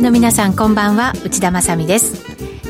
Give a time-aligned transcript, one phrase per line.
[0.00, 1.12] ーの皆さんこんばんは。
[1.24, 2.24] 内田まさです。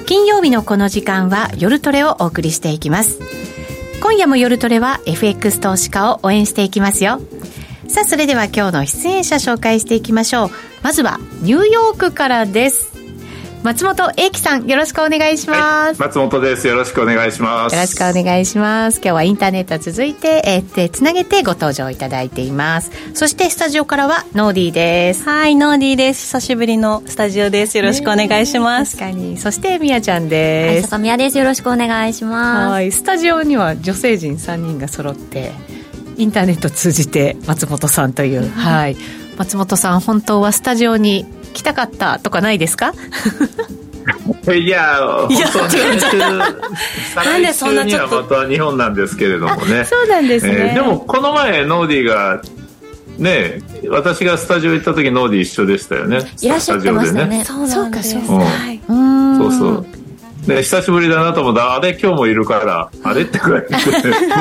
[0.05, 3.21] 金曜日のこの時間は夜トレをお送りしていきます。
[4.03, 7.21] 今夜も夜トレは FX 投資家を応援していきますよ。
[7.89, 10.51] さあそれでは今日の出演者紹介していきましょう。
[10.83, 12.90] まずはニューヨークからです。
[13.63, 16.67] 松本英樹さんよろしくお願いします、はい、松本です。
[16.67, 17.75] よろしくお願いします。
[17.75, 18.97] よろしくお願いします。
[18.97, 22.91] 今日はインターネット続いて、えー、つなげてご登場いただいています。
[23.13, 25.25] そしてスタジオからはノーディーです。
[25.25, 26.23] はいノーディーです。
[26.23, 27.77] 久しぶりのスタジオです。
[27.77, 29.37] よろしくお願いします、確かに。
[29.37, 30.73] そしてみやちゃんです。
[30.73, 31.37] はい坂宮です。
[31.37, 32.73] よろしくお願いします。
[32.73, 35.53] はいスタジオには女性陣3人が揃って
[36.17, 38.97] インターネット通じて松本さんという、はい。
[39.37, 42.93] 松本さん本当はスタジオに来たかったとかないですか？
[44.53, 46.01] いや、本当に
[47.15, 49.85] 再来週にはまた日本なんですけれどもね。
[49.85, 52.43] そうなんですね、えー、でも、この前、ノーディーが、
[53.19, 56.21] ね、私がスタジオ行った時ノーディー一緒でしたよね。
[56.41, 57.45] いらっしゃってましたね。
[57.45, 58.13] そうなんです。
[58.13, 59.87] そうそうそう。
[60.47, 61.61] で久しぶりだなと思った。
[61.61, 62.91] らあれ今日もいるから。
[63.03, 63.23] あれ？
[63.23, 63.63] ってくらい。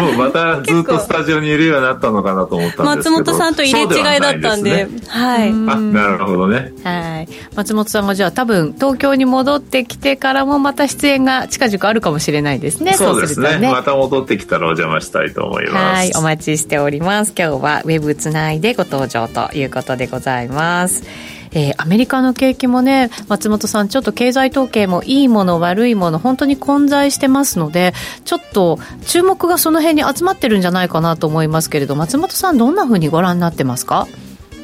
[0.02, 3.16] もうまたずっとスタジオにいるようになったのかなと思ったんですけど。
[3.16, 5.50] 松本さんと入れ違いだったんで、ね、はい。
[5.50, 6.72] あなるほどね。
[6.84, 7.28] はい。
[7.56, 12.94] 松本さんがじゃあ多分東京に戻ってきてからもまた出演が近々あるかもしれないですね。
[12.94, 15.98] そうですね、ね、また戻ってきたらお邪魔したいと思います。
[15.98, 16.12] はい。
[16.16, 17.34] お待ちしております。
[17.38, 21.04] 今日はウェブつないでご登場ということでございます
[21.52, 27.94] えー、アメリカの景気もね、松本さん、ちょっと経済統計もいいもの、悪いもの、本当に混在してますので、
[28.26, 34.08] ちょっと注目がその辺に集まってるんじゃないかなと思いますけれど、松本さん、どんなふうにご覧になってますか？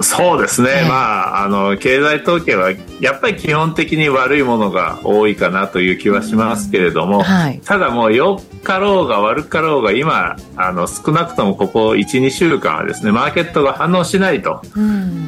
[0.02, 14.62] そうですね、まあ、あの経済統計はやっぱり基本的に悪いものが多いかなという気はしますけれども、はい、ただもう良かろうが悪かろうが今あの少なくともここ12週間はですねマーケットが反応しないと、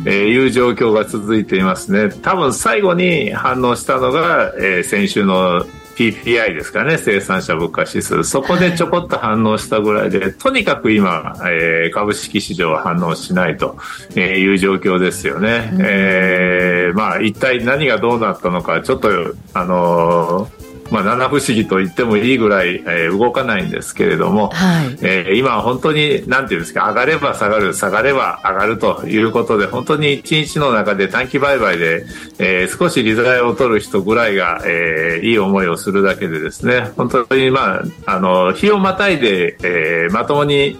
[0.05, 2.13] えいう状況が続いていますね。
[2.21, 5.65] 多分最後に反応したのが、えー、先週の
[5.97, 8.23] PPI ですかね、生産者物価指数。
[8.23, 13.75] そこでちょこっと反応したぐらいで、とにかく今、えー、株式市場は反応しないと
[14.15, 15.71] いう状況ですよね。
[15.73, 19.09] うん、えー、まあ、一体何がどうなったのか、ちょっと、
[19.55, 20.56] あのー
[20.91, 32.05] まあ、七不思議と言ってもいいぐらい、えー、動かないんですけれども、はい、えー、今本当になんていうんですか上がれば下がる下がれば上がるということで本当に一日の中で短期売買で、
[32.39, 40.77] えー、少し利材を取る人ぐらいが、えー、いい思いをするだけでですね本当にまああの日をまたいで、えー、まともに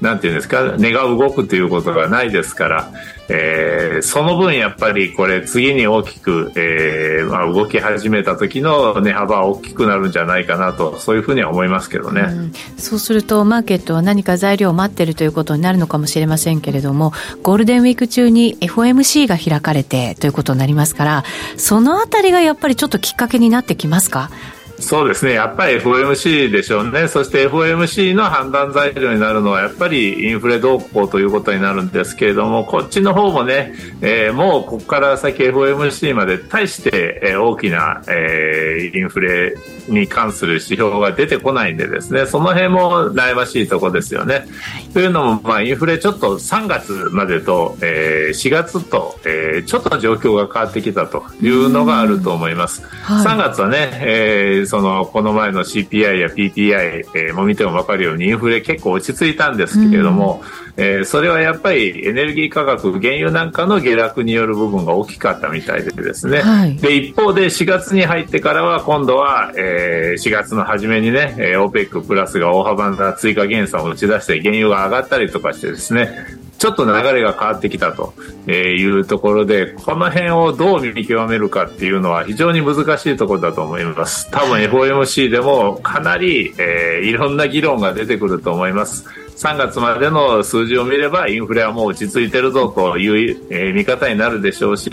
[0.00, 2.92] なんていうんですか値が動くということがないですから、
[3.28, 21.24] えー、その分やっぱりこれ次に大きく、えーまあ、動き始めた時の値幅は大きくなるんじゃないかなとそういうふうには思いますけどね、うん、そうするとマーケットは何か材料を待っているということになるのかもしれませんけれどもゴールデンウィーク中に FOMC が開かれてということになりますから
[21.56, 24.30] そのあたりがやっぱりちょっときっかけになってきますか？
[24.78, 33.72] そうですね、やっぱり FOMC でしょうね、そして FOMC の判断材料になるのは、やっぱりインフレ動向ということになるんですけれども、こっちの方もね、
[34.02, 39.56] えー、もうここから先 FOMC まで対して、えー、大きな、えー、インフレ
[39.88, 44.46] に関する指標が出てこないんでですね、その辺も悩ましいところですよね。
[44.92, 52.84] というのも、まあ、インフレちょっと3月までと、えー、4月と、えー、ちょっと状況が変わってきたというのがあると思います。
[53.02, 56.72] はい、3月はね、えーそのこの前の CPI や PPI、
[57.14, 60.42] えー、も見ても分かるようにインフレ結構落ち着いたんですけれども、
[60.76, 78.14] うん、えー、それはやっぱりエネルギー価格原油なんかの下落による部分が大きかったみたいでですね、はい、で一方で4月に入ってからは今度は、えー、4月の初めにね、えー、OPEC プラスが大幅な追加減産を打ち出して原油が上がったりとかしてですねちょっと流れが変わってきたと
[78.50, 84.30] いうところで、この辺をどう見極めるかっていうのは非常に難しいところだと思います。
[84.30, 89.04] 多分 FOMC でもかなり、えー、いろんな議論が出てくると思います。
[89.36, 94.88] 3月までの数字を見ればインフレはもう落ち着いてるぞという、えー、見方になるでしょうし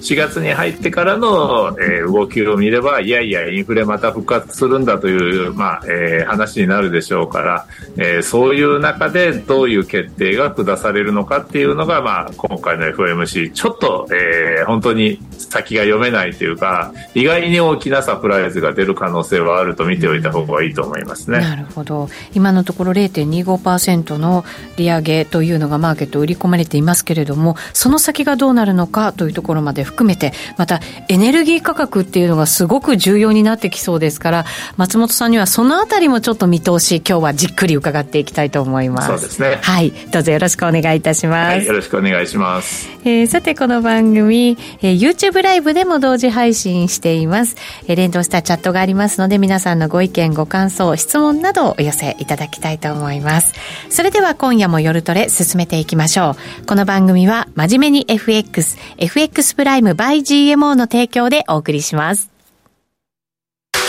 [0.00, 7.66] 4月に入ってからの、えー、動きを見ればいやいやインフレまた復活するんだという、まあえー、話になるでしょうから、
[7.96, 21.40] えー、そういう中でどういう決定が下されるのかっていうのが、まあ、今回の FOMC ちょっと、えー、本当に先が読めないというか意外に大きなサプライズが出る可能性はあると見ておいた方がいいと思いますね。
[21.40, 24.44] なるほど今のところ0.25% 0.25%の
[24.76, 34.44] 利上げというのがマーケット売り込まれていますけれども、その先がどうなるのかというところまで含めて、またエネルギー価格っていうのがすごく重要になってきそうですから、
[34.76, 39.08] 松本さんにはそのあたりもちょっと見通し、今日はじっくり伺っていきたいと思います。
[39.08, 39.58] そうですね。
[39.62, 39.90] はい。
[39.90, 41.56] どうぞよろしくお願いいたします。
[41.56, 42.88] はい、よろしくお願いします。
[43.04, 47.56] えー、さて、この番組、えー、YouTube ライブでも同時配信しています。
[47.86, 53.54] えー、連動したチャットがありますので、皆さんのご意見、ご感想、質問などをお寄せいただきたいと思います。
[53.88, 56.66] それでは今夜も夜トレ進めていきましょう。
[56.66, 62.30] この番組は真面目に FX、FX プライム by GMO の提供でお送りします。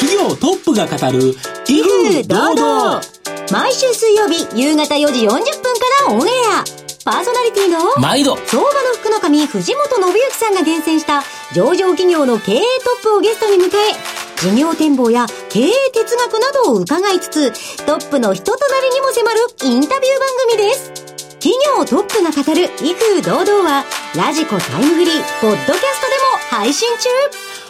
[0.02, 1.36] 企業トップが語る
[1.68, 3.02] 威風堂々
[3.52, 5.42] 毎週水曜日夕方4時40分か
[6.08, 6.64] らオンエア
[7.04, 11.22] パーソナリティの毎度相場の福の神藤本信之さんが厳選した
[11.54, 20.94] 上場企業の経営トップをゲストに迎え事業展望や経営哲学などを伺いつつトップの人となりにも迫るインタビュー番組です。
[21.42, 23.84] 企業トップが語る威風堂々は
[24.16, 25.82] ラジコタイムフリーポッドキャストで
[26.56, 27.10] も配信中。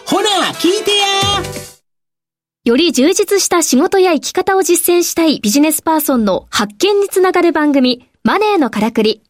[0.06, 0.30] ほら
[0.60, 1.06] 聞いてや。
[2.66, 9.24] より充実した仕事や生き方を実践したいビジネスパーソンの発見につながる番組マネーのからくり。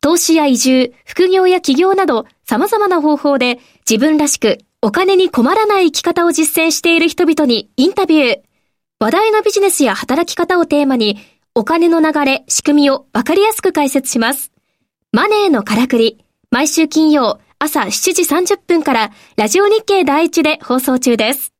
[0.00, 8.40] 投資や移住、副業や起業など様々な方法で自分らしくお金に困らない生き方を実践している人々にインタビュー。
[9.00, 11.16] 話題のビジネスや働き方をテーマに
[11.54, 14.52] お金の流れ、仕組みをわかりやすく解説します。
[15.10, 16.22] マネーのからくり。
[16.50, 21.54] 毎週金曜朝7時30分からラジオ日経第一で放送中です。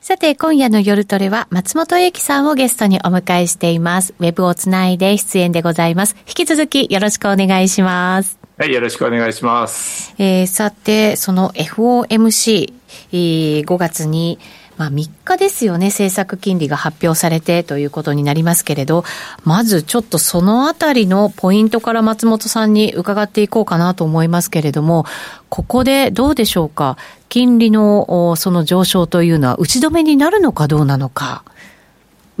[0.00, 4.14] さて、今夜の夜トレは松本英樹さんをゲストにお迎えしています。
[4.18, 6.16] ウェブをつないで出演でございます。
[6.26, 8.37] 引き続きよろしくお願いします。
[8.58, 10.12] はい、よろしくお願いします。
[10.18, 12.72] えー、さて、その FOMC、
[13.12, 14.40] えー、5月に
[14.78, 19.04] まあ、3日ですよね、政策金利が発表されてということになりますけれど、
[19.44, 25.04] まずちょっとそのあたりのポイントから松本さんに伺っていこうかなと思いますけれども、
[25.48, 26.96] ここでどうでしょうか、
[27.28, 31.42] 金利のその上昇というのは打ち止めになるのかどうなのか。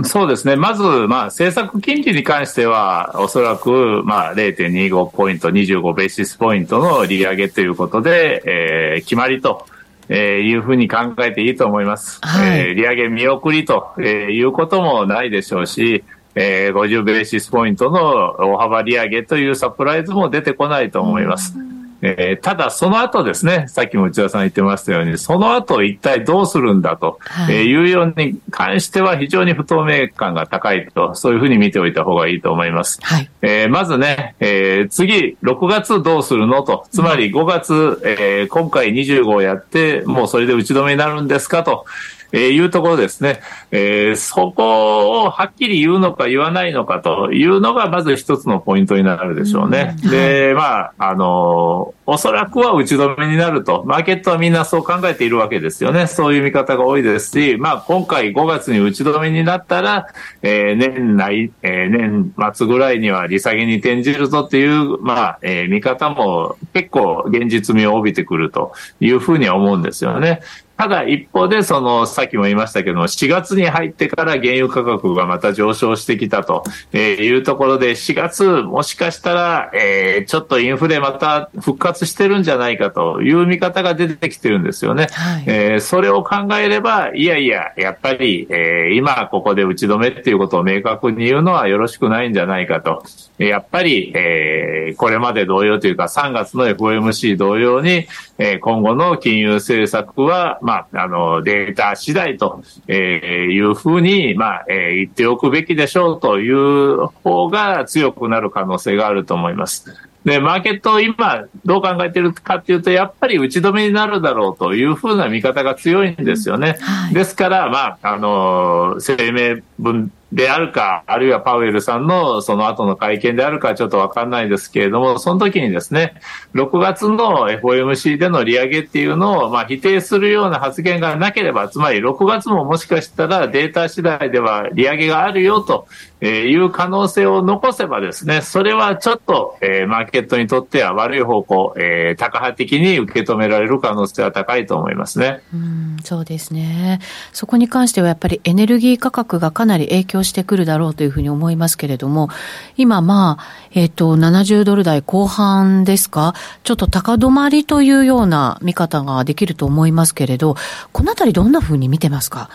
[0.04, 0.54] そうですね。
[0.56, 9.66] まず、まあ、政策金利に関しては、おそらく、まあ、0.25ポイント、25ベーシスポイントの利上げということで、えー、決まりと
[10.08, 12.18] えー、いうふうに考えていいと思います。
[12.22, 16.04] はい、えー、利上げ見送りと、えー、いうこともないでしょうし、
[16.34, 21.58] えー、50ベーシスポイントの大幅利上げというサプライズも出てこないと思います。
[21.58, 21.67] うん
[22.00, 33.00] えー、ただ、その後ですね、さっきも内田さん言ってましたように、その後一体どうするんだと、はい、えー、いうように関しては非常に不透明感が高いと、そういうふうに見ておいた方がいいと思います。
[33.02, 41.84] はい、えー、まずね、えー、次、6月どうするのと、つまり5月、えー、今回25をやって、もうそれで打ち止めになるんですかと。
[42.32, 43.40] えー、いうところですね、
[43.70, 49.96] えー、そこをはっきり言うのか言わないのかというのが、まず一つのポイントになるでしょうね。
[50.04, 56.06] うん、で、まあ、あのおそらくは打ち止めになると、マーケットはみんなそう考えているわけですよね。
[56.06, 60.08] そういう見方が多いですし、まあ、今回5月に打ち止めになったら、
[60.42, 70.40] えー、年内、えー、年末ぐらいには利下げに転じるぞっていう、まあ、えー、見方も結構現実味を帯びてくるというふうには思うんですよね。
[70.78, 76.62] ただ一方で、その、さっきも言いましたけども、4月に入ってから原油価格がまた上昇してきたと
[76.96, 85.08] いうところで、4月、もしかしたら、えー、ちょっとインフレまた復活してるんじゃないかという見方が出てきてるんですよね。
[85.10, 93.02] はい、えー、それを考えれば、いやいや、やっぱり、えー、今ここで打ち止めっていうことを明確に言うのはよろしくないんじゃないかと。
[93.38, 98.06] やっぱり、えー、これまで同様というか、3月の FOMC 同様に、
[98.38, 109.86] えー、今後の金融政策は、まあ、あの、データ次第と、えー、いうふうに、まあ、えー、言っておくべきでしょうという方が強くなる可能性があると思います。
[110.26, 116.76] で、マーケットを今どう考えてるかっていうと、やっぱり打ち止めになるだろうというふうな見方が強いんですよね。
[116.80, 126.20] はい、ですから、まあ、あの、声明文であるか、あるいはパウエルさんのその後の会見であるかちょっとわかんないですけれども、その時にですね、
[126.54, 135.86] 6月の FOMC での利上げっていうのをまあ否定するような発言がなければ、つまり6月ももしかしたらデータ次第では利上げがあるよと
[136.20, 145.40] いう可能性を残せばですね、それはちょっと、えマーケットにとっては悪い方向、えー、高波的に受け止められる可能性は高いと思いますね。
[145.54, 147.00] うんそうですね。
[147.32, 152.28] そこに関してはやっぱりエネルギー価格がかなり影響してくるだろうというふうに思いますけれども、
[152.76, 156.34] 今まあ、えっ、ー、と、70ドル台後半ですか、
[156.64, 160.56] ちょっと高止まりというような見方ができると思いますけれど、
[160.92, 162.50] このあたりどんなふうに見てますか？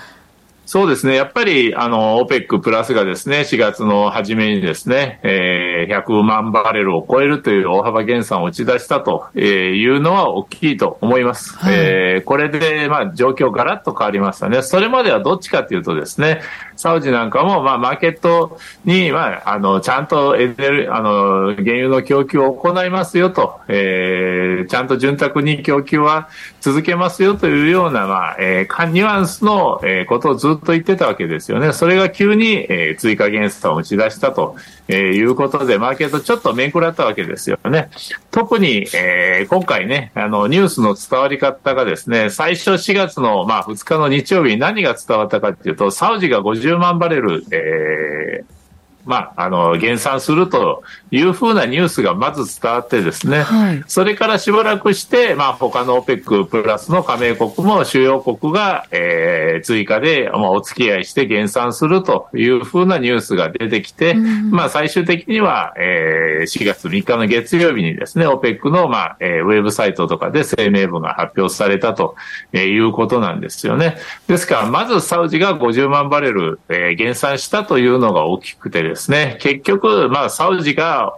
[0.66, 1.16] そうですね。
[1.16, 11.58] やっぱり、あの、OPEC プラスがですね、4月の初めにですね、えー、100万バレルを超えるという大幅減産を打ち出したというのは大きいと思います。
[11.58, 14.62] はい、えー、これで、まあ、状況ガラッと変わりましたね。
[14.62, 16.42] それまではどっちかというとですね、
[16.84, 26.28] サウジなんかも、まあ、マーケットに、まあ、あの、ちゃんとエネル、あの、原油の供給を行いますよと、えー、ちゃんと潤沢に供給は
[26.60, 31.72] 続けますよというような、まあ、えー、ニュアンスの、えー、ことをずっと言ってたわけですよね。
[31.72, 34.58] それが急に、えー、追加減産を打ち出したと、
[34.90, 37.90] えー、いうことで、マーケットちょっと面食らったわけですよね。
[38.32, 48.63] 特に、えー、今回ね、あの、ニュースの伝わり方がですね、最初4月の、まあ、2日の日曜日に何が伝わったかというと、サウジが50 10万バレル、えー、
[49.06, 72.16] まあ、あの、減産するというふうなニュースがまず伝わってですね、はい、それからしばらくして、まあ、他の OPEC プラスの加盟国も主要国が、えー、追加で、まあ、お付き合いして減産するというふうなニュースが出てきて、うん、まあ、最終的には、えー、4月3日の月曜日にですね、OPEC の、まあ、えー、ウェブサイトとかで声明文が発表されたと
[72.54, 73.98] いうことなんですよね。
[74.28, 81.18] ですから、まずサウジが50万バレル、えー、減産したというのが大きくてですね、結局、まあ、サウジが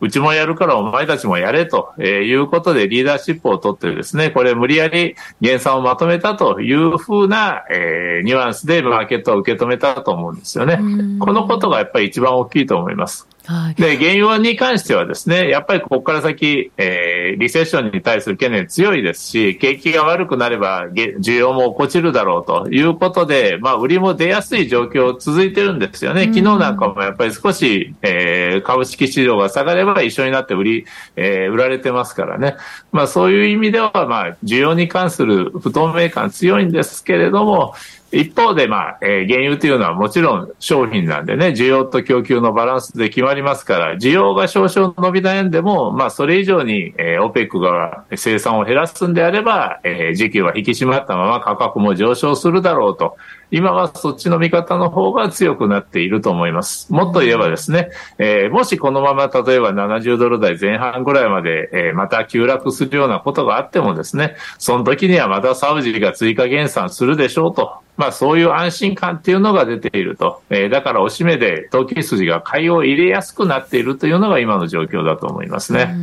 [0.00, 10.76] うちもやるからお前たちもやれということでリーダーシップを取ってですね、これ無理やり減産をまとめたというふうな、えー、ニュアンスでマーケットを受け止めたと思うんですよね。
[11.18, 13.26] このことがやっぱり一番大きいと思います。
[13.46, 26.22] はい、で、原油に関してはですね、やっぱりここから先、えー、リセッションに対する懸念強いですし、景気が悪くなれば需要も落ちるだろうということで、まあ、売りも出やすい状況続いてるんですよね。
[26.24, 32.56] 昨日なんかもやっぱり少し、えー、株式市場が下がれば一緒になって売り、えー、売られてますからね。
[32.90, 37.74] まあ、そういう意味では、まあ、需要に関する不透明感強いんですけれども、
[38.20, 53.16] 一方で、まあ、えー、原油というのはもちろん商品なんでね、需要と供給のバランスで決まりますから、需要が少々伸び悩んでも、まあ、それ以上に、えー、OPEC が生産を減らすんであれば、えー、時給は引き締まったまま価格も上昇するだろうと。
[53.50, 56.92] 今はそっちの見方の方が強くなっていると思います。
[56.92, 67.85] もっと言えばですね、えー、もしこのまま例えば70ドル台前半ぐらいまで、えー、また急落するようなことがあってもですね、その時にはまたサウジが追加減産するでしょうと。
[67.96, 70.42] まあそういう安心感っていうのが出ていると。
[70.50, 75.94] えー、だからおしめで投機筋が買いを入れやすくなっているというのが今の状況だと思いますね。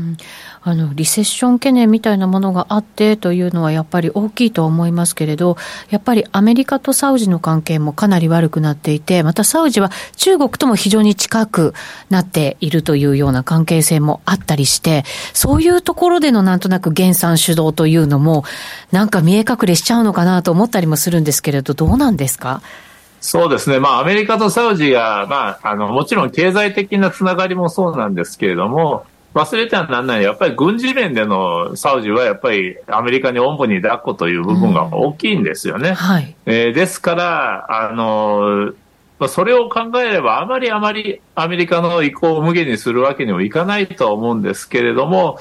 [0.66, 5.58] あのリセッション懸念みたいなものがあってというのはやっぱり大きいと思いますけれど、
[5.90, 11.74] やっぱりアメリカとサウジの関係もかなり悪くなっていて、またサウジは中国とも非常に近く
[12.10, 15.04] なっているというような関係性もあったりして、
[15.34, 18.46] そういうところでのなんとなく減産主導というのも、
[18.92, 22.62] なんか見え隠れしちゃうのかなと思ったりもするんですけれど、どうなんですか？
[23.20, 23.80] そうですね。
[23.80, 35.90] まあ、アメリカとサウジが、まあ、あの、もちろん経済的なつながりもそうなんですけれども、忘れてはなんない、やっぱり軍事面でのサウジはやっぱりアメリカにおんぶに抱っこという部分が大きいんですよね。
[35.90, 35.96] うん。
[35.96, 38.74] はい、えー、ですから、あの
[39.28, 45.40] それを考えれば、あまりあまりアメリカの意向を無限にするわけにもいかないとは思うんですけれども、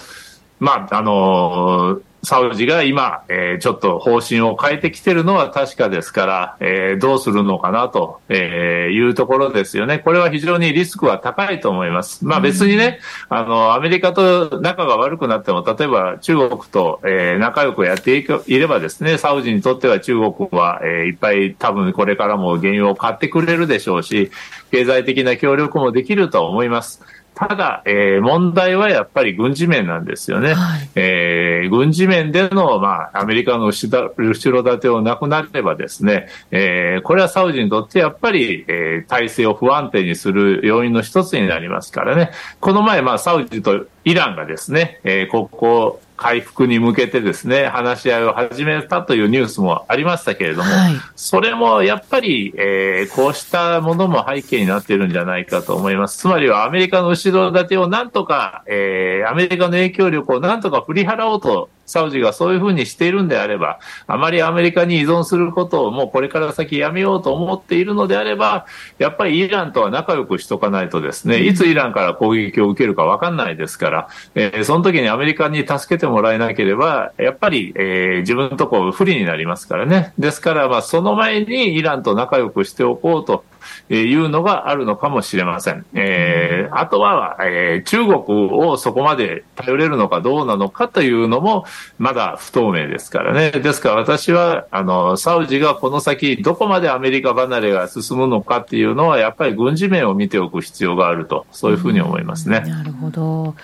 [0.59, 9.99] まあ、あのサウジが今、えー、ちょっと方針を変えてきてるのは確かですから、えー、どうするのかなと、えー、いうところですよね。
[9.99, 12.25] これは非常にリスクは高いと思います。
[12.25, 24.31] まあ別にね、あの、アメリカと仲が悪くなっても、例えば中国と、えー、仲良くやっていればですね、サウジにとっては中国は、えー、いっぱい多分これからも原油を買ってくれるでしょうし、
[24.71, 27.03] 経済的な協力もできると思います。
[27.35, 30.55] ただ、えー、問題はやっぱり軍事面なんですよね。
[30.55, 42.31] はい、えー、軍事面での、まあ、アメリカの後ろ盾をなくなればですね、えー、これはサウジにとってやっぱり、えー、体制を不安定にする要因の一つになりますからね。
[42.61, 56.19] この前、まあ、サウジとイランがですね、えー、ここ、回復に向けてですね、話し合いを始めたというニュースもありましたけれども、はい、それもやっぱり、えー、こうしたものも背景になっているんじゃないかと思います。
[56.19, 68.67] つまりはアメリカの後ろ盾をなんとか、えー、アメリカの影響力をなんとか振り払おうとサウジがそういうふうにしているんであれば、あまりアメリカに依存することをもうこれから先やめようと思っているのであれば、
[68.99, 80.13] やっぱりイランとは仲良くしとかないとですね、いつイランから攻撃を受けるか分かんないですから、えー、その時にアメリカに助けてもらえなければ、やっぱり、えー、自分のところ不利になりますからね。
[80.19, 83.45] ですから、まあ、その前にイランと仲良くしておこうと。
[83.89, 85.85] いうのがあるのかもしれません。
[85.95, 91.65] えー、あとは、えー、中国をそこまで頼れるのかどうなのかというのも、
[91.99, 93.51] まだ不透明ですからね。
[93.51, 102.61] ですから私は、あの、サウジがこの先、どこまでアメリカ離れが進むのかっていうのは、やっぱり軍事面を見ておく必要があると、そういうふうに思いますね。
[102.61, 103.55] なるほど。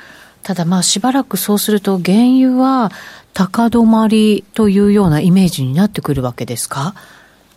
[0.42, 2.90] ただまあしばらくそうすると原油は
[3.34, 6.94] 高止まりというようなイメージになってくるわけですか？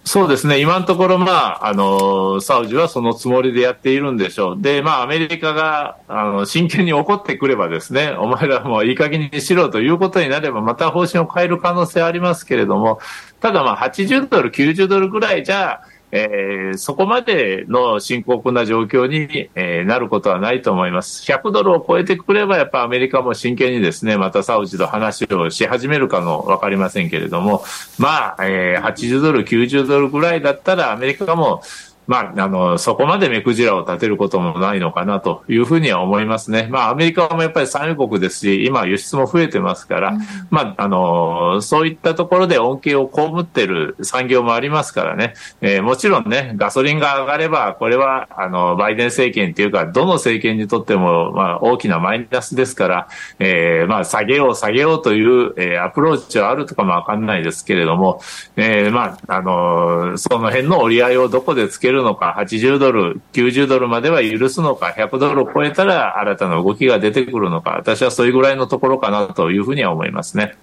[0.04, 13.00] そうですね、今のところ、まああの、サウジはそのつもりでやっているんでしょう、でまあ、アメリカがあの真剣に怒ってくれば、ですねお前らもいい加減にしろということになれば、また方針を変える可能性はありますけれども、
[13.42, 15.82] ただ、まあ80ドル、90ドルぐらいじゃ、
[16.12, 21.24] えー、そこまでの深刻な状況に、えー、なることはないと思います。
[21.32, 27.64] 100ドルを超えてくれば、やっぱアメリカも真剣にですね、またサウジと話をし始めるかもわかりませんけれども、
[27.98, 31.64] まあ、えー、80ドル、90ドルぐらいだったら、アメリカも、
[32.08, 36.68] まあ、あの、そこまで目くじらを立てることもないのかなというふうには思いますね。
[36.70, 53.08] まあ、アメリカもやっぱり産油国ですし、今輸出も増えてますから、うん、まあ、あの、そういったところで恩恵を被ってる産業もありますからね、えー、もちろんね、ガソリンが上がれば、これは、あの、バイデン政権っていうか、どの政権にとっても、まあ、大きなマイナスですから、
[53.40, 58.22] えー、まあ、下げよう、下げようという、えー、アプローチはあるとかもわかんないですけれども、
[58.58, 70.56] えー、まあ、あの、その辺の折り合いをどこでつけるのか、80ドル、90ドルまでは許すのか、100ドルを超えたら新たな動きが出てくるのか、私はそれぐらいのところかなというふうには思いますね。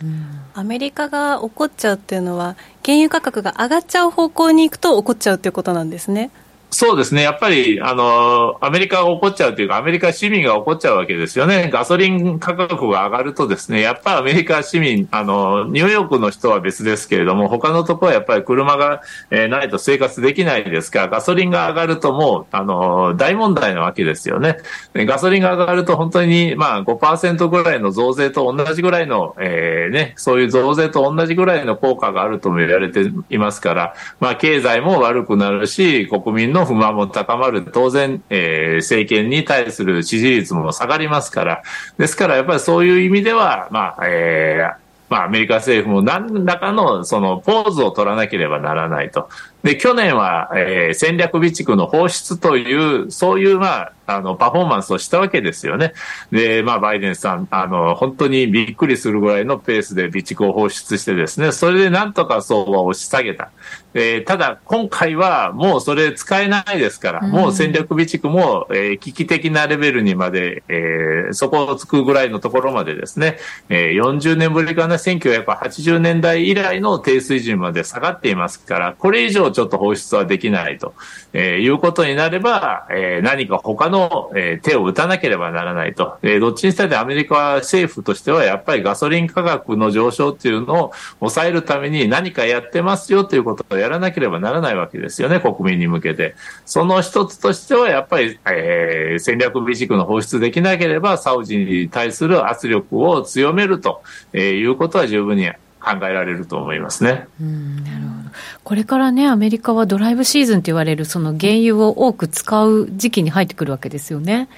[0.55, 6.31] アメリカが起こっちゃうっていうのは、原油価格が上がっちゃう方向に行くと起こっちゃうということなんですね。
[6.71, 7.23] そうですね。
[7.23, 11.71] やっぱり、あの、アメリカが起こっちゃうというか、アメリカ市民が起こっちゃうわけですよね。
[11.73, 24.59] ガソリン価格が上がるとですね、やっぱりアメリカ市民、あの、ニューヨークの人は別ですけれども、他のところはやっぱり車が、え、ないと生活できないですから、ガソリンが上がるともう、あの、大問題なわけですよね。
[24.95, 41.63] ガソリンが上がると本当に、まあ5%ぐらいの増税と同じぐらいの、えー、ね、そういう増税と同じぐらいの効果があるとも言われていますから、まあ経済も悪くなるし、国民のの不満も高まる、当然、えー、政権に対する支持率も下がりますから、
[41.97, 49.29] ですからやっぱりそういう意味では、まあ、えー、まあ、アメリカ政府も何らかのそのポーズを取らなければならないと。
[49.63, 55.93] で、去年は、えー、戦略備蓄の放出という、そういう、まあ、あの、パフォーマンスをしたわけですよね。
[56.33, 63.51] で、まあ、バイデンさん、あの、本当にびっくりするぐらいのペースで備蓄を放出してですね、それでなんとか相場を押し下げた。
[63.95, 80.95] えー、ただ、今回はもうそれ使えないですから、もう戦略備蓄も、えー、危機的なレベルにまで、えー、そこをつくぐらいのところまでですね、えー、40年ぶりかな、1980年代以来の低水準まで下がっていますから、これ以上ちょっと放出はできないと、
[81.33, 86.19] えー、いうことになれば、えー、何か他のの、えー、手を打たなければならないと。
[86.23, 96.35] えー、どっちにしたってアメリカ政府としてはやっぱりガソリン価格の上昇っていうのを抑えるために何かやってますよということをやらなければならないわけですよね、国民に向けて。
[96.65, 105.51] その一つとしてはやっぱり、えー、戦略備蓄の放出できなければサウジに対する圧力を強めると、えー、いうことは十分に
[105.81, 107.27] 考えられると思いますね。
[107.41, 108.31] うんなるほど
[108.65, 114.49] これからね、アメリカはドライブシーズンと言われる、その原油を多く使う時期に入ってくるわけですよね。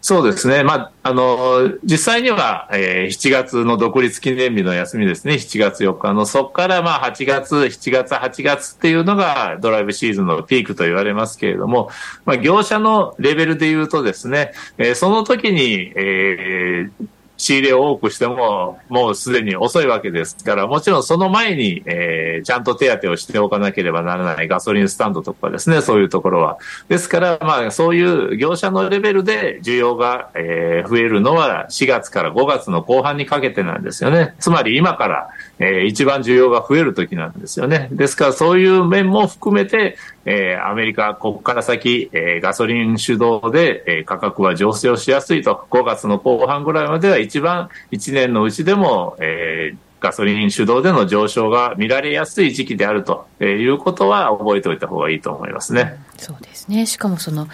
[0.00, 11.90] そうですね、まあ、あの実際には、えー、7月の独立記念日の休みですね、7月4日の、そこからまあ8月、7月、8月っていうのがドライブシーズンのピークと言われますけれども、
[12.24, 17.06] まあ、業者のレベルで言うとですね、えー、その時に、えー、
[17.38, 26.58] 仕入れを多くしても、もうすでに遅いわけですから、もちろんその前に、えー、ちゃんと手当てをしておかなければならないガソリンスタンドとかですね、そういうところは。
[26.88, 34.34] ですから、まあ、そういう業者のレベルで需要が、えー、増えるのは4月から5月の後半にかけてなんですよね。
[34.40, 37.88] つまり今から、えー、一番需要が増える時なんですよね。
[37.92, 55.96] ですからそういう面も含めて、えー、アメリカ、ここから先、えー、ガソリン主導で、えー、価格は上昇しやすいと、5月の後半ぐらいまでは一番1年のうちでも、えー、ガソリン主導での上昇が見られやすい時期であるということは覚えておいた方がいいと思いますね。
[56.16, 56.86] そうですね。
[56.86, 57.48] しかもその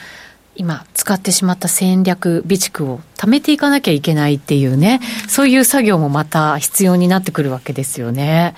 [0.57, 8.55] 今使ってしまった戦略備蓄を貯めていかなきゃいけないっていうね、そういう作業もまた必要になってくるわけですよね。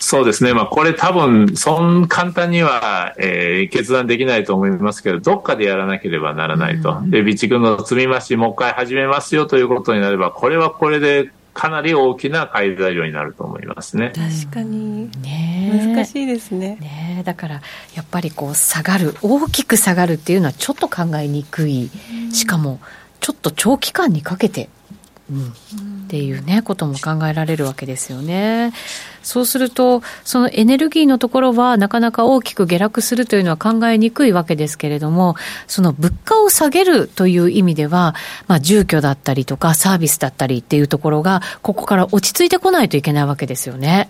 [0.00, 7.00] そうですね、まあ、これ多分、そん簡単には、えー、決断できないと思いますけど、どっかでやらなければならないと。
[7.06, 14.12] で、備蓄の積み増し、もう一回始めますよということになれば、これはこれでかなり大きな買い材料になると思いますね。
[14.14, 15.94] 確かに、ね。
[15.94, 16.76] 難しいですね。
[16.80, 17.22] ね。
[17.24, 17.62] だから
[17.94, 21.90] やっぱりこう下がる大きく下がるっていうのはちょっと考えにくい。
[22.32, 22.80] しかも
[23.20, 24.68] ちょっと長期間にかけて、
[25.30, 25.52] うん、
[26.08, 28.72] っていうねことも考えられるわけですよね。
[29.22, 38.14] そうするとそのエネルギーのところはなかなか大きく下落するというのは考えにくいわけですけれどもその物価を下げるという意味では、
[38.46, 44.08] まあ、住居だったりとかサービスだったりっていうところがここから落ち着いてこないといけないわけですよね。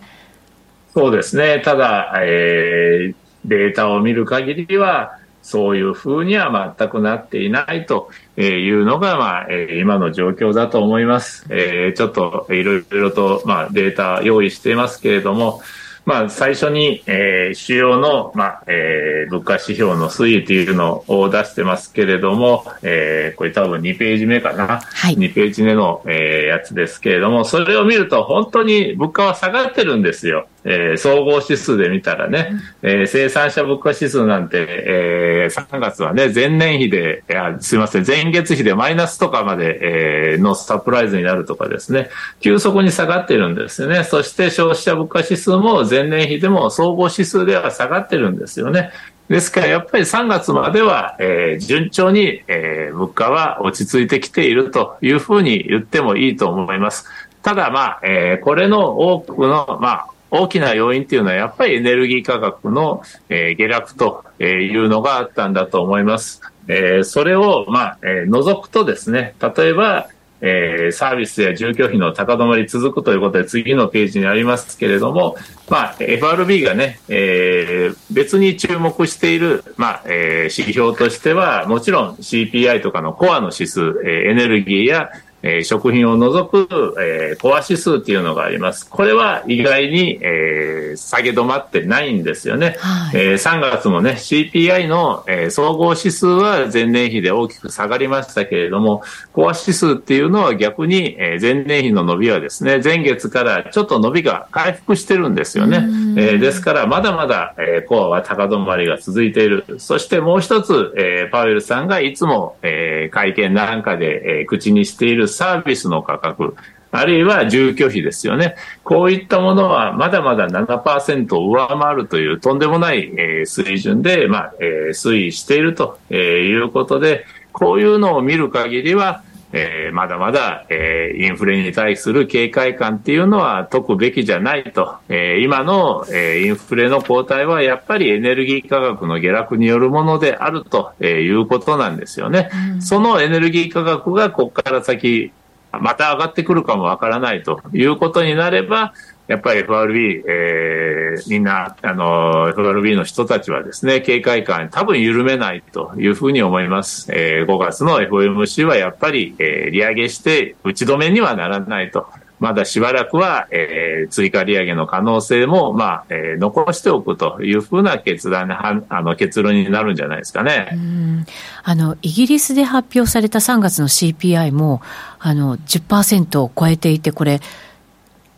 [0.94, 1.61] そうですね。
[1.64, 8.11] ただ、えー、データを見る限りは、そういうふうには全くなっていないと
[8.42, 11.46] いうのが、まあ、今の状況だと思います。
[11.51, 15.61] えー、ちょっといろいろと、まあ、データ用意していますけれども、
[16.09, 24.81] まあ、最初に、えー、主要の、まあ、えー、物価指標の推移というのを出してますけれども、えー、これ多分2ページ目かな。
[24.81, 30.48] はい2ページ目の、えー、やつですけれども、それを見ると本当に物価は下がってるんですよ。
[30.64, 44.05] えー、総合指数で見たらね、えー、生産者物価指数なんて、えー、3月はね、前年比で、いやすいません、前月比でマイナスとかまで、えー、のサプライズになるとかですね、急速に下がってるんですよね。
[44.05, 48.90] そして消費者物価指数も前年比でも総合指数では下がってるんですよね。
[49.29, 57.07] ですから、やっぱり3月までは、えー、順調に、えー、物価は落ち着いてきているというふうに言ってもいいと思います。
[57.42, 66.41] ただ、まあ、えー、これの多くの、まあ、大きな要因っていうのはやっぱりエネルギー価格の、えー、下落というのがあったんだと思います。
[66.69, 70.09] えー、それを、まあ、えー、除くとですね、例えば、
[70.41, 75.37] えー、サービスや住居費の高止まり続くということで次のページにありますけれども、
[75.69, 85.11] まあ、FRB がね、えー、別に注目している、まあ、えー、指標としては、もちろん CPI とかのコアの指数、えー、エネルギーや
[85.42, 88.88] えー、食品を除く、えー、コア指数っていうのがあります。
[88.88, 92.77] これは意外に、えー、下げ止まってないんですよね。
[92.81, 105.79] はいえー、3月もね、CPI の、えー、総合指数は前年比で大きく下がりましたけれども、コア指数っていうのは逆に、えー、前年比の伸びはですね、前月からちょっと伸びが回復してるんですよね。
[106.16, 109.64] えー、ですから、まだまだ、えー、コアは高止まりが続いている。
[109.79, 116.57] そしてもう一つ、えー、パウエルさんがいつも、えー、会見なんかで、えー、口にしているサービスの価格、
[116.91, 118.57] あるいは住居費ですよね。
[118.83, 142.50] こういったものはまだまだ7%を上回るというとんでもない、えー、水準で、まあえー、推移していると、えー、いうことで、こういうのを見る限りは、えー、まだまだ、えー、インフレに対する警戒感っていうのは解くべきじゃないと、えー、今の、えー、インフレの後退はやっぱりエネルギー価格の下落によるものであると、えー、いうことなんですよね。
[142.80, 145.32] そのエネルギー価格がここから先、
[145.72, 148.92] また上がってくるかもわからないということになれば、
[149.29, 157.12] やっぱり FRB、えー、みんな、あの、FRB の人たちはですね、警戒感多分緩めないというふうに思います。
[157.12, 162.07] えー、5月の FOMC はやっぱり、えー、利上げして打ち止めにはならないと。
[162.41, 170.71] まだしばらくは、えー、追加利上げの可能性も、まあ、えー、残しておくというふうな決断は、あの、結論になるんじゃないですかね。
[170.73, 171.27] うん
[171.64, 174.81] あの、イギリスで発表された3月の CPI も、
[175.19, 177.41] あの、10%を超えていて、これ、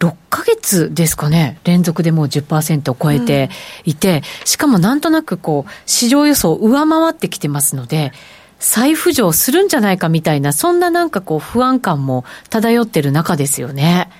[0.01, 3.51] 6ヶ月ですかね、連続でもう10%を超えて
[3.85, 8.13] いて、うん、しかもなんとなくこう、市場予想を上回ってきてますので、
[8.59, 14.11] 再浮上するんじゃないかみたいな、そんななんかこう、不安感も漂ってる中ですよね。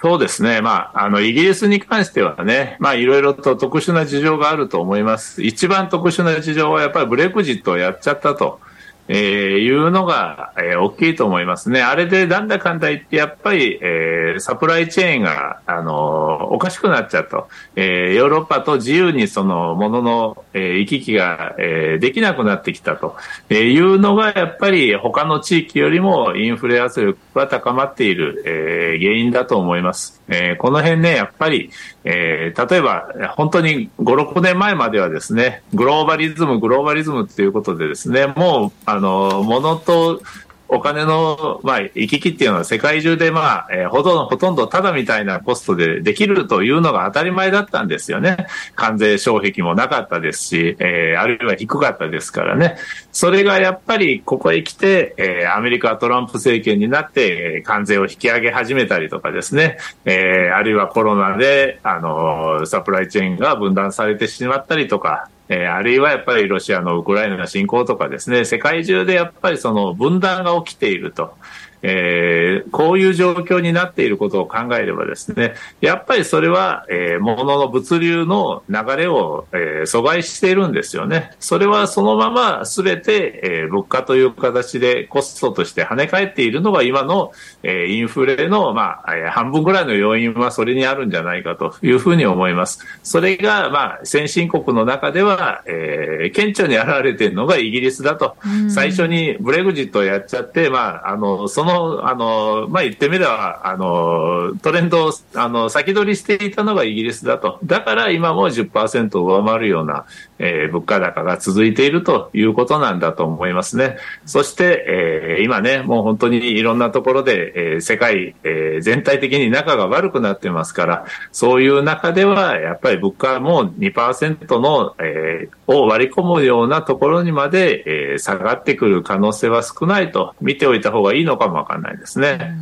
[0.00, 0.60] そうですね。
[0.60, 5.42] まあ、あの、イギリスに関してはね、まあ、いろいろと特殊な事情があると思います。
[5.42, 8.60] 一番特殊な事情はやっぱりブレグジットをやっちゃったと。
[9.08, 9.16] えー、
[9.58, 11.82] いうのが、えー、大きいと思いますね。
[11.82, 17.48] あれでなんだかんだ言って、やっぱり、えー、サプライチェーンが、あのー、おかしくなっちゃうと。
[17.74, 23.16] えー、ヨーロッパと自由にそのものの、えー、行き来が、えー、できなくなってきたと、
[23.48, 30.20] えー、いうのが、やっぱり他の地域よりもインフレ圧力が高まっている、えー、原因だと思います。
[30.28, 31.70] えー、この辺ね、やっぱり、
[32.04, 40.20] えー、例えば、本当に5、6年前まではですね、グローバリズム、グローバリズムっていうことでですね、もう、あの、物と
[40.68, 48.48] お金の、まあ、行き来っていうのは世界中で、まあ、えー、ほとんど、ほとんどただみたいなコストでできるというのが当たり前だったんですよね。
[48.74, 52.76] 関税障壁もなかったですし、えー、あるいは低かったですからね。
[53.12, 71.34] それがやっぱりここへ来て、えー、アメリカトランプ政権になってえ、関税を引き上げ始めたりとかですね、えー、あるいはコロナで、あの、サプライチェーンが分断されてしまったりとか、えー、あるいはやっぱりロシアのウクライナ侵攻とかですね、世界中でやっぱりその分断が起きていると。
[71.82, 81.32] えー、こういう状況になっていることを考えればですね、やっぱりそれは、えー、物の物流の流れを、えー、阻害しているんですよね。
[81.38, 92.80] それはそのまま全て、えー、物価という形でコストとして跳ね返っているのが今の、えー、インフレの、まあ、えー、半分ぐらいの要因はそれにあるんじゃないかというふうに思います。
[93.02, 98.36] それが、まあ、先進国の中では、えー、顕著に現れているのがイギリスだと。
[98.68, 107.58] 最初にブレグジットをやっちゃって、まあ、あの、その、あの、まあ、言ってみれば、あの、トレンドを、あの、先取りしていたのがイギリスだと。
[107.64, 110.06] だから今も10%を上回るような、
[110.38, 113.96] えー、物価高が続いているということなんだと思いますね。
[114.24, 132.56] そして、えー、今ね、もう本当にいろんなところで、えー、世界、えー、全体的に仲が悪くなってますから、そういう中では、やっぱり物価も2%の、えー、を割り込むようなところにまで、えー、下がってくる可能性は少ないと見ておいた方がいいのかもわかんないですね。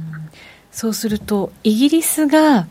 [0.70, 2.66] そうすると、イギリスが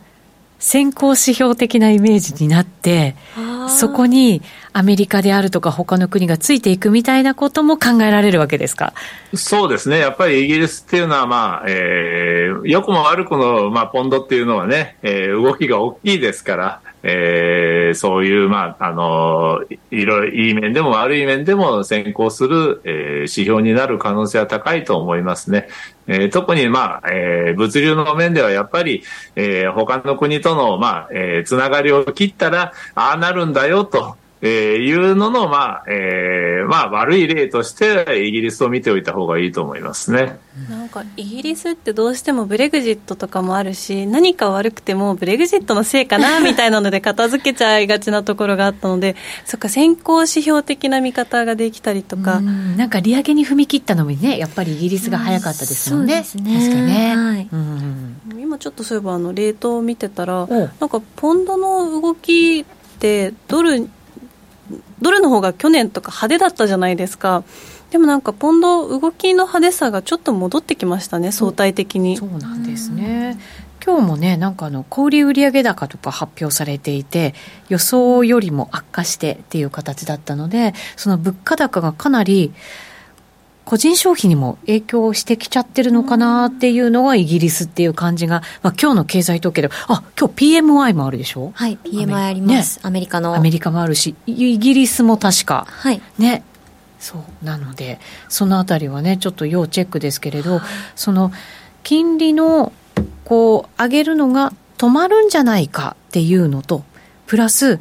[0.59, 3.15] 先行指標的なイメージになって、
[3.67, 4.41] そこに
[4.73, 8.93] アメリカであるとか他の国がついていくみたいなことも考えられるわけですか？
[9.33, 9.99] そうですね。
[9.99, 25.67] やっぱりイギリスっていうのは、まあ、えー、良くも悪くの、まあ、ポンドっていうのはね、えー、動きが大きいですから、えー、そういう、まあ、あの、いろい、いい面でも悪い面でも先行する、えー、指標になる可能性は高いと思いますね。
[26.07, 29.03] えー、特に、まあ、えー、物流の面ではやっぱり、
[29.35, 40.37] えー、他の国との、まあ、えー、つながりを切ったら、ああなるんだよと、えー、いうのの、まあ、えー、まあ、悪い例として、イギリスを見ておいた方がいいと思いますね。
[40.69, 52.37] なんか、イギリスってどうしてもブレグジットとかもあるし、何か悪くてもブレグジットのせいかな、みたいなので片付けちゃいがちなところがあったので、そっか、先行指標的な見方ができたりとか。
[52.37, 56.23] んなんか、利上げに踏み切ったのもね、やっぱりイギリスが早かったですもんね。
[56.23, 56.59] そうですね。
[56.59, 57.15] 確かね。
[57.15, 63.89] はい、今ちょっとそういえば、あの、レートを見てたら、なんか、ポンドの動きって、ドル
[65.05, 67.43] ドルの方が去年とか派手だったじゃないですか。
[67.91, 72.17] でもなんかポンド動きの派手さがちょっと戻ってきましたね相対的に。
[72.17, 73.37] そうなんですね。
[73.85, 77.35] 今日もねなんかあの小売売上高とか発表されていて
[77.69, 82.51] 予想よりも悪化してっていう形だったのでその物価高がかなり
[83.65, 91.51] 個人消費にも影響してきちゃってるのかなっていうのがイギリスっていう感じが、まあ今日の経済統計で、あ、今日 PMI もあるでしょ？
[91.55, 93.35] はい、PMI あります、ね、アメリカの。
[93.35, 95.65] アメリカもあるし、イギリスも確か。
[95.67, 96.01] はい。
[96.19, 96.43] ね。
[96.99, 97.99] そうなので、
[98.29, 100.61] そのあたりはね、ちょっと要チェックですけれど、
[100.95, 101.31] その
[101.83, 102.71] 金利の
[103.25, 106.83] こう上げるのが止まるんじゃないかっていうのと、
[107.27, 107.79] プラス、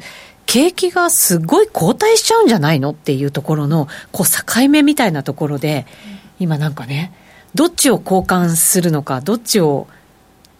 [0.55, 5.85] 景気がすごい後退しちゃうんじゃないのっていうところの、こう境目みたいなところで、
[6.39, 7.11] 今なんかね、
[7.55, 9.87] どっちを交換するのか、どっちを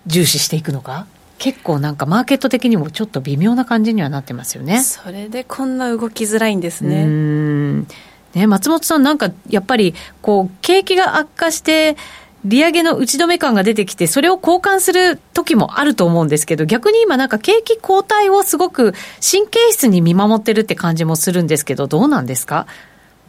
[0.06, 4.84] 重視していくのか、結構なんかマーケット的にもちょっと微妙な感じにはなってますよね。
[4.84, 7.04] それでこんな動きづらいんですね。
[7.04, 7.88] うん
[8.34, 11.96] ね、松本さんなんかやっぱりこう景気が悪化して
[12.46, 22.68] 利上げの打ち止め感が出てきて、それを交換する時もあると思うんですけど、逆に今なんか景気後退をすごく神経質に見守ってるって感じもするんですけど、どうなんですか？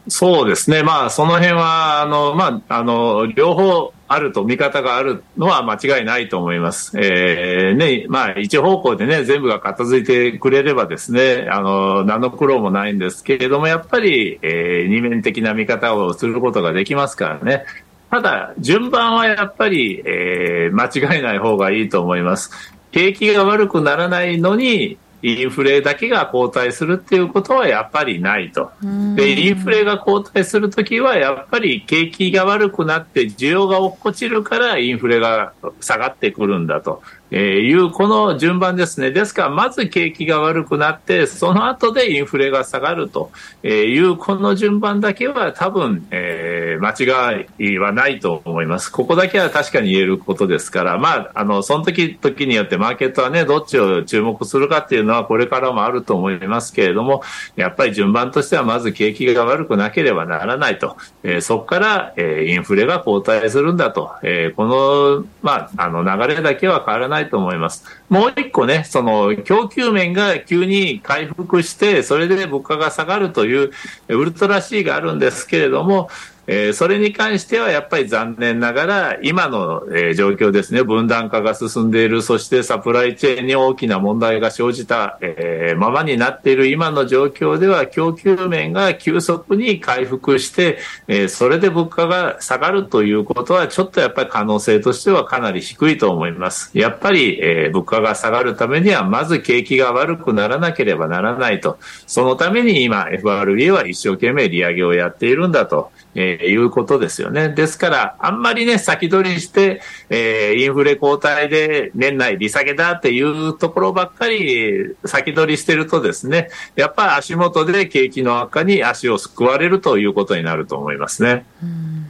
[0.09, 0.83] そうですね。
[0.83, 6.97] まあ、その辺は、あの、まあ、あの、両方あると、見方があるのは間違いないと思います。
[6.97, 17.65] えー、ね、まあ、一方向でね、全部が片付いてくれればですね、あの、何の苦労もないんですけれども、やっぱり、えー、二面的な見方をすることができますからね。
[18.09, 22.51] ただ、順番はやっぱり、えー、間違いない方がいいと思います。
[22.91, 28.71] 景気が悪くならないのに、インフレだけが後退するっていうことはやっぱりないと。
[29.15, 37.01] で、インフレが後退するときはやっぱり景気が悪くなって需要が落っこちるからインフレが下がってくるんだと。
[37.31, 39.11] えー、いうこの順番ですね。
[39.11, 43.31] ですから、まず景気が悪くなって、その後でインフレが下がると
[43.63, 48.89] いうこの順番だけは多分、えー、間違いはないと思います。
[48.91, 57.23] ここだけは確かに言えることですから、まあ、あの、その時、時によってマーケットはね、どっちを注目するかっていうのはこれからもあると思いますけれども、
[57.55, 60.97] やっぱり順番としてはまず景気が悪くなければならないと。
[61.23, 64.11] えー、そこから、えー、インフレが後退するんだと。
[64.23, 67.83] えー、この、まあ、あの流れだけは変わらないないと思います。
[68.09, 73.71] もう一個ね、その供給面が急に回復して、それで物価が下がるという
[74.07, 76.09] ウルトラ C があるんですけれども、
[76.47, 90.77] えー、それに関してはやっぱり残念ながら、今の、えー、状況ですね、分断化が進んでいる、そしてサプライチェーンに大きな問題が生じた、えー、ままになっている今の状況では、供給面が急速に回復して、
[91.09, 96.71] え、それで物価が下がるということは、ちょっとやっぱり可能性としてはかなり低いと思います。
[96.73, 101.77] やっぱり、え、物価が下がるためには、まず景気が悪くならなければならないと。
[102.05, 105.91] そのために今、FRB は一生懸命利上げをやっているんだと。
[106.19, 107.49] えー、いうことですよね。
[107.49, 121.45] ですから、あんまりね、先取りして、えー、インフレ後退で年内利下げだっていうところばっかり先取りしてるとですね、やっぱり足元で景気の悪化に足をすくわれるということになると思いますね。
[121.61, 122.07] うん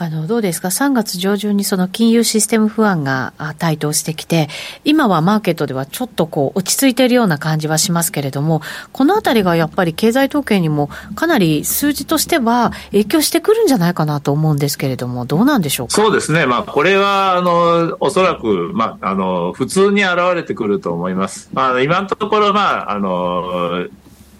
[0.00, 4.48] あの、どうですか ?3 月上旬にその金融システム不安が台頭してきて、
[4.84, 15.94] 今はマーケットではちょっとこう、落ち着いているような感じはしますけれども、このあたりがやっぱり経済統計にもかなり数字としては影響してくるんじゃないかなと思うんですけれども、どうなんでしょうか？
[15.94, 16.46] そうですね。
[16.46, 21.50] まあ、これは、あの、おそらく、まあ、あの、普通に現れてくると思います。
[21.52, 23.88] まあ、今のところ、まあ、あの、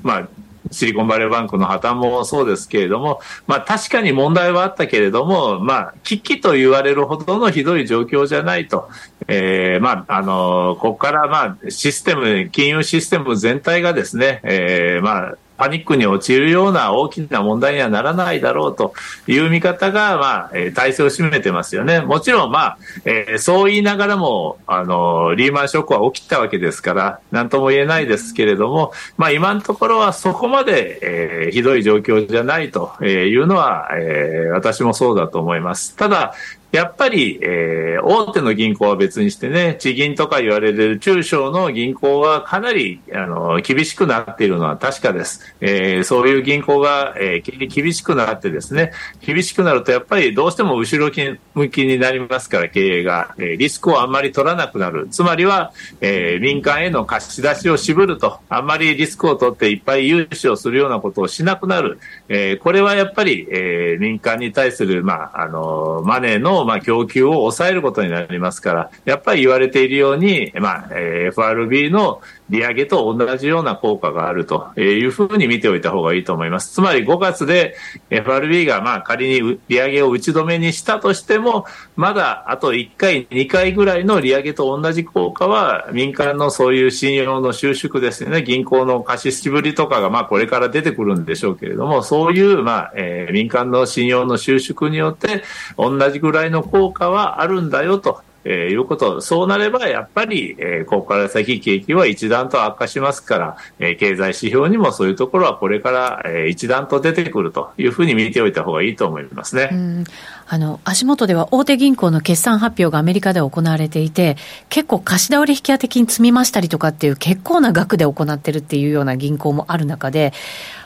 [0.02, 0.28] まあ、
[0.70, 8.88] シリコンバレーバンクの破綻もそうですけれども、まあ確かに問題はあったけれども、まあ危機と言われるほどのひどい状況じゃないと。
[9.26, 18.94] えー、まあ、あの、ここからまあシステム、金融システム全体がですね、えー、まあ、パニックに陥るような大きな問題にはならないだろうと
[19.26, 22.00] いう見方が、まあ、え、体制を占めてますよね。
[22.00, 35.96] もちろん、まあ、えー、そう言いながらも、あの、リーマンショックは起きたわけですから、なんとも言えないですけれども、まあ、今のところはそこまで、えー、ひどい状況じゃないというのは、えー、私もそうだと思います。
[35.96, 36.34] ただ、
[36.70, 45.57] やっぱり、えー、大手の銀行は別にしてね、地銀とか言われる中小の銀行はかなり、あの、厳しくなっているのは確かです。
[45.62, 51.11] えー、そういう銀行が、えー、厳しくなってですね、厳しくなるとやっぱりどうしても後ろ
[51.54, 55.09] 向きになりますから、経営が、えー、リスクをあんまり取らなくなる。
[55.11, 61.98] つまりは、えー、民間への貸し出しを渋ると、あんまりリスクを取っていっぱい融資をするようなことをしなくなる。
[62.28, 76.72] えー、これはやっぱり、えー、民間に対する、まあ、あの、マネーのまあ、供給を抑えることになりますから、やっぱり言われているように、まあ、えー、FRB の利上げと同じような効果があるというふうに見ておいた方がいいと思います。
[76.72, 77.76] つまり5月で
[78.10, 81.66] FRB がまあ仮に利上げを打ち止めにしたとしても、
[81.96, 88.42] まだあと1回、2回ぐらいの利上げと同じ効果は民間のそういう信用の収縮ですよね。
[88.42, 95.42] 銀行の貸しぶりとかがまあこれから出てくるんでしょうけれども、そういうまあ、えー、民間の信用の収縮によって
[95.76, 110.04] 同じぐらいの効果はあるんだよとえー、いうこと、そうなればやっぱり、えー、ここから先景気は一段と悪化しますから、えー、経済指標にもそういうところはこれから、えー、一段と出てくるというふうに見ておいた方がいいと思いますね。
[110.46, 114.38] あの、足元では大手銀行の決算発表がアメリカで行われていて、
[114.70, 120.32] 結構貸し倒れ引き当て金積みましたりとかっていう結構な額で行ってるっていうような銀行もある中で、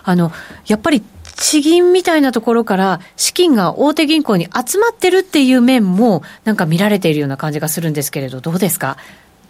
[0.03, 0.33] あの、
[0.66, 1.03] やっぱり
[1.42, 8.96] 地銀みたいなところから資金が大手銀行に集まってるっていう面もなんか見られているような感じがするんですけれど、どうですか？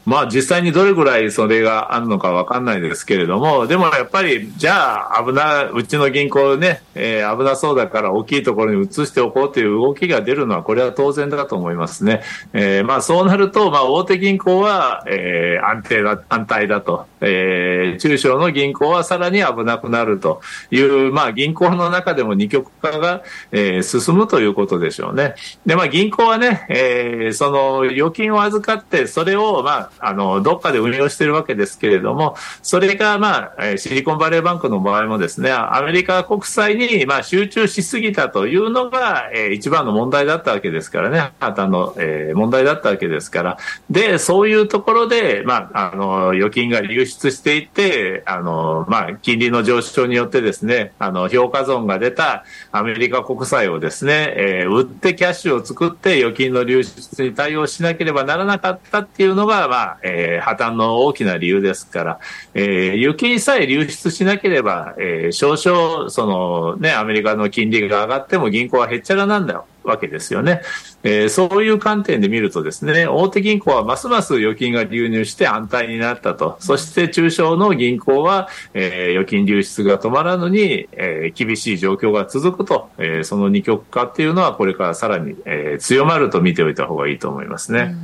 [0.05, 12.23] まあ実際にどれぐらいそれがあるのかわかんないですけれども、でもやっぱり、じゃあ危な、うちの銀行ね、えー、危なそうだから大きいところに移しておこうという動きが出るのは、これは当然だと思いますね。
[12.53, 17.07] えー、まあそうなると、まあ大手銀行は、えー、安定だ、安泰だと。
[17.23, 25.35] えー、中小の銀行はさらに危なくなるという、まあ銀行の中でも二極化が、えー、進むということでしょうね。
[25.65, 43.59] で、まあ銀行はね、えー、その預金を預かって、それを、まあ、あの、どっかで運用しているわけですけれども、それが、まあ、シリコンバレーバンクの場合もですね、アメリカ国債に、まあ、集中しすぎたというのが、えー、一番の問題だったわけですからね、あの、えー、問題だったわけですから。
[43.91, 62.21] で、そういうところで、まあ、あの、預金が流出していて、あの、まあ、金利の上昇によってですね、あの、評価損が出たアメリカ国債をですね、えー、売ってキャッシュを作って預金の流出に対応しなければならなかったっていうのが、まあ、えー、破綻の大きな理由ですから、
[62.55, 69.65] えー、預金さえ流出しなければ、えー、少々、そのね、アメリカの金利が上がっても銀行はへっちゃらなんだ。
[69.85, 70.63] わけですよね、
[71.05, 76.57] えー、そういう観点で見るとですね大手銀行はますます預金が流入して安泰になったと。
[76.61, 87.95] そして中小の銀行は、えー、預金流出が止まらぬに、えー、厳しい状況が続くと、えー、その二極化っていうのはこれからさらに、えー、強まると見ておいた方がいいと思いますね。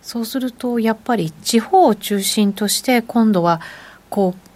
[0.00, 3.60] そうすると、やっぱり地方を中心として、今度は
[4.08, 4.47] こう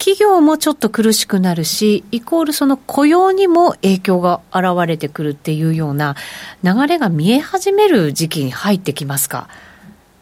[0.00, 6.16] 企業もちょっと苦しくなるし、イコールその雇用にも影響が現れてくるっていうような
[6.64, 9.46] 流れが見え始める時期に入ってきますか？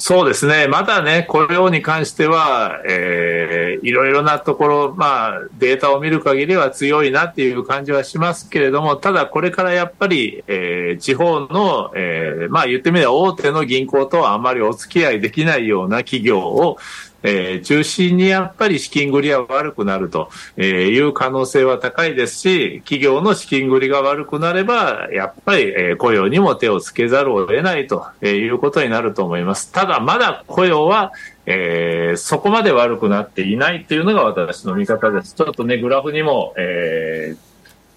[0.01, 16.79] そうですね、まだね、雇用に関しては、えー、いろいろなところ、まあ、データを見る限りは強いなっていう感じはしますけれども、ただこれからやっぱり、えー、地方の、えー、まあ言ってみれば大手の銀行とはあまりお付き合いできないような企業を、
[17.23, 29.73] えー、中心にやっぱり資金繰りは悪くなるという可能性は高いですし、企業の資金繰りが悪くなれば、やっぱり、えー、雇用にも手をつけざるを得ないということになると思います。
[29.73, 31.13] ただ、まだ雇用は、
[31.47, 35.35] えー、そこまで悪くなっていないというのが私の見方です。
[35.35, 37.49] ちょっとね、グラフにも、えー、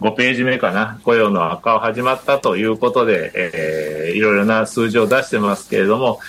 [0.02, 6.20] 5ページ目かな、雇用の悪化が始まったということで、えー、いろいろな数字を出してますけれども、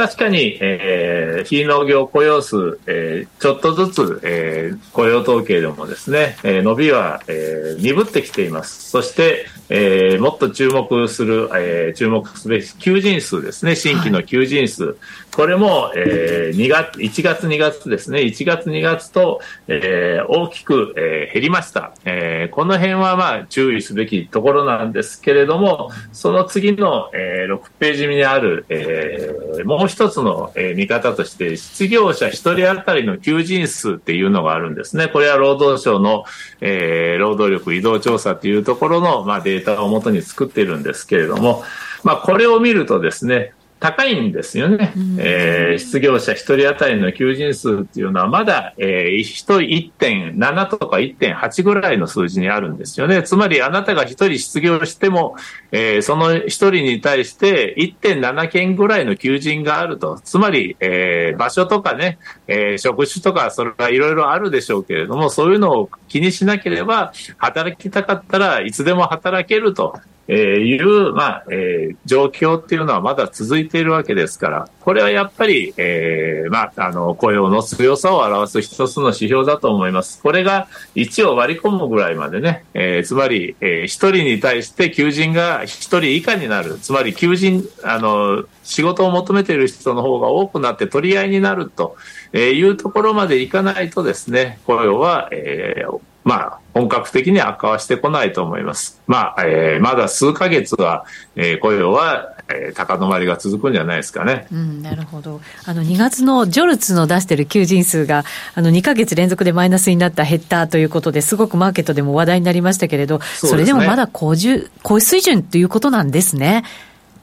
[0.00, 8.88] 確かに、えー、非農業雇用数、えー、ちょっとずつ、えー、雇用統計でもですね、えー、伸びは、えー、鈍ってきています。
[8.88, 14.84] そして、えー、もっと注目する、えー、注目すべき求人数ですね、新規の求人数。
[14.84, 14.96] はい、
[15.36, 21.92] これも、えー、2月、1月2月ですね、1月2月と、えー、大きく、えー、減りました。
[22.06, 35.08] えー、この辺はまあ注意すべきところなんですけれども、その次の、えー、6ページ目にある、えー、もう一つの、え、見方として、失業者1人当たりの求人数っていうのがあるんですね。
[35.08, 36.24] これは労働省の、
[36.60, 41.62] えー、労働力移動調査というところの、まあ、データをもとに作っているんですけれども、
[42.04, 44.92] まあ、これを見るとですね、高いんですよね。
[45.18, 49.58] えー、失業者1人当たりの求人数っていうのはまだ、えー、1人
[49.98, 53.22] 1.7とか1.8ぐらいの数字にあるんですよね。
[53.22, 55.34] つまりあなたが1人失業しても、
[55.72, 60.20] えー、その1人に対して1.7件ぐらいの求人があると。
[60.22, 62.18] つまり、えー、場所とかね、
[62.48, 69.98] えー、職種とかそれはいろいろあるでしょうけれども、そういうのを気にしなければ、働きたかったらいつでも働けると。
[70.32, 80.22] えー、いう、まあ、えー、状況っていうのはまだ続いているわけですから、これはやっぱり、えー、まあ、あの、雇用の強さを表す一つの指標だと思います。
[80.22, 86.78] これが1を割り込むぐらいまでね、えー、つまり、えー、1人に対して求人が1人以下になる。
[86.78, 91.96] つまり、求人、あの、仕事を求めている人の方が多くなって取り合いになると
[92.32, 99.00] いうところまでいかないとですね、雇用は、えー、まあ、本格的に悪化はしてこないと思います。
[99.06, 101.04] まあ、えー、まだ数ヶ月は、
[101.34, 104.46] えー、雇用は、えー、高止まりが続くんじゃないですかね。
[104.52, 105.40] うん、なるほど。
[105.64, 114.34] あの、2月のジョルツの出している求人数が、あの、2ヶ月連続でマイナスになった、減ったということですごくマーケットでも話題になりましたけれど、そ、ね,、れでもまだ高
[114.82, 116.64] 高水準ということなんですね。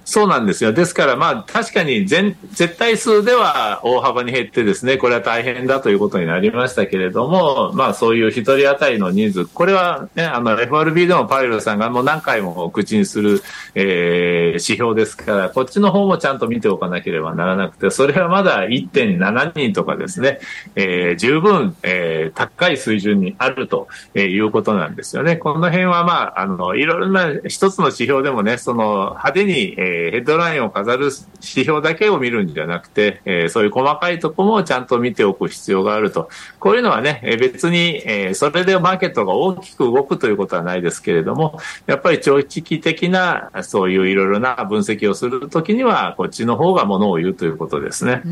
[0.08, 0.72] そうなんですよ。
[0.72, 13.42] ですから、まあ、確かに全、絶対数では大幅に減ってですね、これは大変だということになりましたけれども、まあ、そういう一人当たりの人数、これはね、あの、FRB でもパレルさんがもう何回も口にする、
[13.76, 20.40] えー、指標ですから、こっちの方もちゃんと見ておかなければならなくて、それはまだ1.7人とかですね、
[20.76, 25.36] えー、十分、えー、高い水準にあるということなんですよね。
[25.36, 36.30] この辺は、まあ、あの、いろいろな一つの指標でもね、その、派手に、えーー、ヘッドラインを飾る指標だけを見るんじゃなくて、えー、そういう細かいところもちゃんと見ておく必要があると。
[36.60, 48.22] こういうのはね、別に、えー、それでマーケットが大きく動くということはないですけれども、やっぱり長期的な、そういういろいろな分析をするときには、こっちの方がものを言うということですね。
[48.26, 48.30] う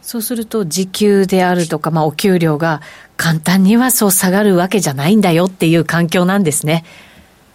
[0.00, 2.80] そうすると、時給であるとか、まあ、お給料が
[3.16, 6.84] 簡単にはそう下がるわけじゃないんだよっていう環境なんですね。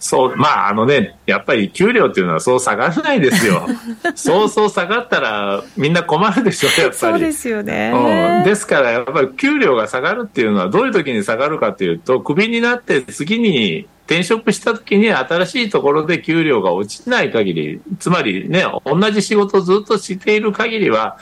[0.00, 3.66] そう、まああのね、やっぱり給料っていうのはそう下がらないですよ。
[4.14, 6.94] そうそう下がったらみんな困るでしょ、やっぱり。
[6.94, 8.44] そうですよね、うん。
[8.44, 21.18] ですからやっぱり給料が下がるっていうのはどういう時に下がるかというと、クビになって次に転職した時に新しいところで給料が落ちない限り、つまりね、同じ仕事をずっとしている限りは、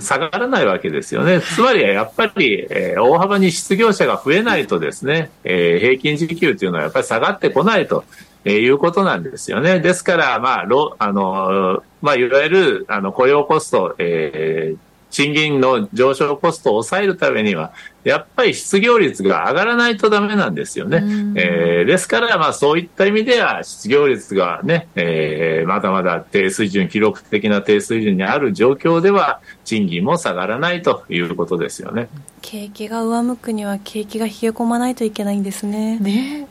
[0.00, 1.40] 下がらないわけですよね。
[1.40, 8.04] つまりやっぱり、えー、大幅に失業者が増えないとですね、えー、平均時給というのはやっぱり下がってこないと。
[8.44, 9.78] えー、いうことなんですよね。
[9.78, 10.66] ですから、まあ、
[10.98, 14.78] あの、まあ、いわゆる、あの、雇用コスト、えー、
[15.12, 17.72] 賃金の上昇コストを抑えるためには、
[18.02, 21.04] やっぱり失業率が上がらないとダメなんですよね。
[21.36, 32.08] えー、ですから、まあそういった意味では失業率がね、えー、まだまだ低水準、記録的な低水準にある状況では、賃金も下がらないということですよね。
[32.40, 35.98] 景気が上向くには景気が冷え込まないといけないんですね。
[35.98, 36.46] ね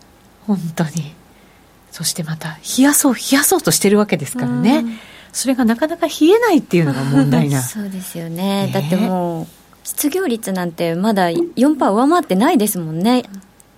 [0.47, 1.13] 本当に。
[1.91, 4.85] そしてまた冷やそう冷やそうとしてるわけですからね。
[5.33, 9.47] それがなかなか冷えないっていうのが問題な そうですよね、だってもう
[9.83, 13.23] 失業率なんてまだ4%上回ってないですもんね。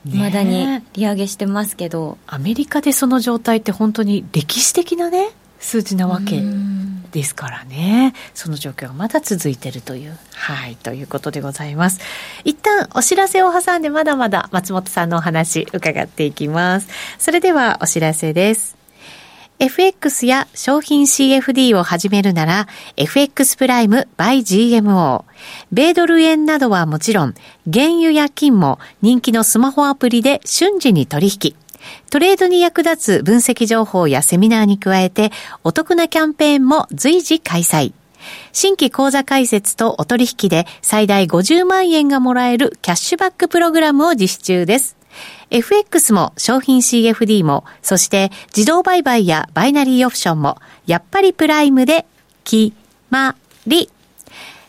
[0.05, 5.29] いまだに利上げしてますけどアメリカでその状態って本当に歴史的なね
[5.59, 6.43] 数字なわけ
[7.13, 8.13] ですからね。
[8.33, 10.17] その状況がまだ続いてるという。
[10.33, 10.75] はい。
[10.75, 11.99] ということでございます。
[12.43, 16.87] 一旦お知らせを挟んでまだまだ松本さんのお話伺っていきます。
[17.19, 18.75] それではお知らせです。
[19.59, 25.23] FX や商品 CFD を始めるなら FX プライム by GMO。
[25.71, 27.35] 米ドル円などはもちろん、
[27.71, 31.55] 原油や金も人気のスマホアプリで瞬時に取引。
[32.09, 35.31] トレードに役立つ分析情報やセミナーに加えて、
[35.63, 37.93] お得なキャンペーンも随時開催。
[38.51, 44.95] 新規口座開設とお取引で最大50万円がもらえるキャッシュバックプログラムを実施中です。
[45.49, 52.05] FX も商品 CFD も、そして自動売買やバイナリーオプションも、やっぱりプライムで、
[52.43, 52.73] 決
[53.09, 53.35] ま
[53.67, 53.89] り。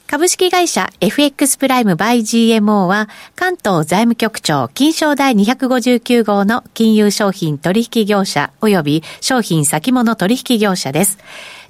[0.07, 11.19] 株式会社 FX プライムバイ GMO は関東財務局長金賞第259号の金融商品取引業者及び商品先物取引業者です。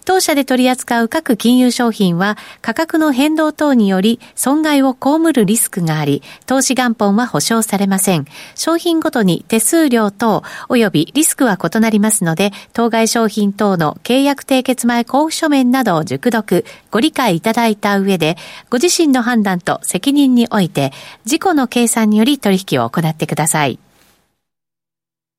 [0.05, 8.27] 当社で取り扱う各金融商品は価格の変動等により損害を被るリスクがあり、投資元本は保証されません。
[8.55, 18.37] 商品ごとに手数料等及びリスクは異なりますので、当該商品等の契約締結前交付書面などを熟読、ご理解いただいた上で、
[18.71, 20.93] ご自身の判断と責任において、
[21.25, 23.79] 事故の計算により取引を行ってください。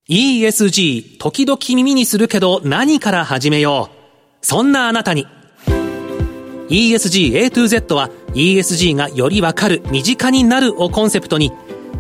[0.10, 4.05] ESG、時々耳にするけど何から始めよう。
[4.48, 5.26] そんなあなたに。
[6.70, 11.52] ESG A to Z は ESG がよりわかる身近になるをコンセプトに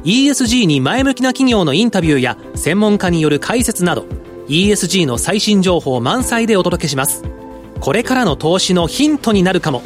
[0.03, 4.05] ESG に前向きな企業のインタビューや専門家による解説など
[4.47, 7.23] ESG の最新情報満載でお届けします。
[7.79, 9.81] これからの投資のヒントになるかも。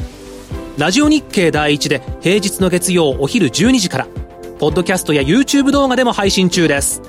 [0.77, 4.07] ラジオ日経第一で平日の月曜お昼12時から
[4.59, 7.08] ポッドキャストや YouTube 動画でも配信中です。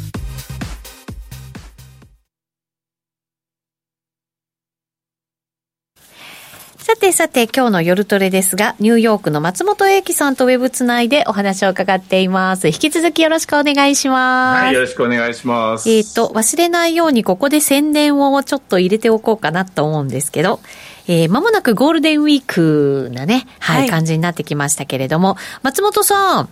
[6.91, 12.67] さてさて、今日の夜トレですが、ニューヨークの松本英樹さんとウェブつないでお話を伺っています。
[12.67, 14.63] 引き続きよろしくお願いします。
[14.65, 15.89] はい、よろしくお願いします。
[15.89, 20.59] えっ、ー、と、忘れないようにここで宣伝をちょっと入れておこうかなと思うんですけど、
[21.07, 26.49] えー、間もなくゴールデンウィークなね、はい、はい、感じになってきましたけれども、松本さん。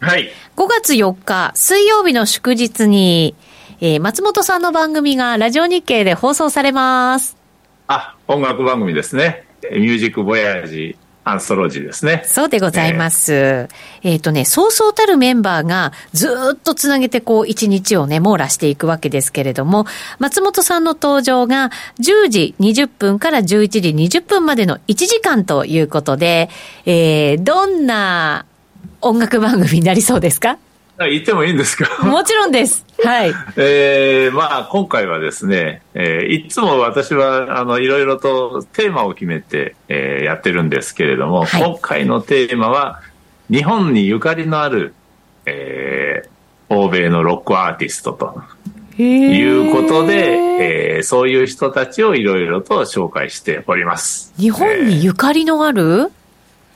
[0.00, 0.30] はい。
[0.56, 3.36] 5月4日、水曜日の祝日に、
[3.80, 7.36] えー、松本さんの番組がラジオ日経で放送されます。
[7.86, 9.48] あ、音楽番組ですね。
[9.72, 12.22] ミュージックボヤージアンソロジーですね。
[12.24, 13.68] そうでございます。
[14.02, 19.86] えっ、ー、とね、そうそうたるメンバーがずっとつなげてこう一日をね、網羅していくわけですけれども、
[20.18, 26.48] 松本さんの登場が10時20分から11時20分までの1時間ということで、
[26.86, 28.46] えー、どんな
[29.02, 30.58] 音楽番組になりそうですか？
[31.08, 32.04] 言ってもいいんですか？
[32.04, 32.84] もちろんです。
[33.02, 33.32] はい。
[33.56, 43.00] えー、まあ、今回はですね、えー、いつも私は、あの、いろいろとテーマを決めて、えー、やってるんですけれども、はい、今回のテーマは、
[43.50, 44.94] 日本にゆかりのある、
[45.46, 48.42] えー、欧米のロックアーティストと。
[48.98, 54.30] いうことで、えー、そういう人たちをいろいろと紹介しております。
[54.36, 56.08] 日本にゆかりのある、えー、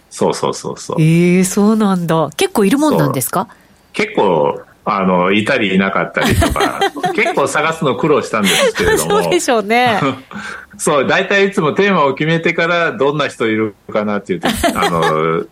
[0.09, 0.97] そうそうそうそう。
[1.03, 2.31] ええー、そうなんだ。
[2.39, 3.49] 結構いるもんなんですか？
[3.95, 6.80] 結構、あの、いたりいなかったりとか、
[7.16, 9.22] 結構探すの苦労したんですけれども。
[9.22, 9.99] そうでしょうね。
[10.76, 15.45] そう、大体いつもテーマを決めてからどんな人いるかなっていうと、 あの、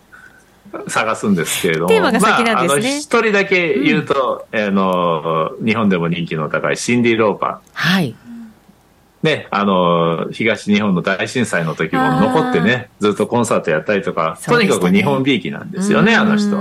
[0.88, 1.88] 探すんですけれども。
[1.88, 2.82] テーマが先なんですね。
[2.82, 7.58] まあ、一人だけ言うと、うん、あの、日本でも人気の高いシンディ・ローパー。
[7.72, 8.14] はい。
[9.22, 16.60] ね、あの、東日本の大震災の時も残ってね、ずっとコンサートやったりとか、ね、とにかく日本びいきなんですよね、あの人。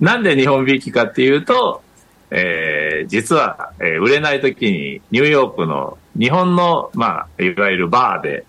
[0.00, 1.82] なんで日本びいきかっていうと、
[2.30, 8.44] えー、実は、えー、売れない時にニューヨークの日本の、まあ、いわゆるバーで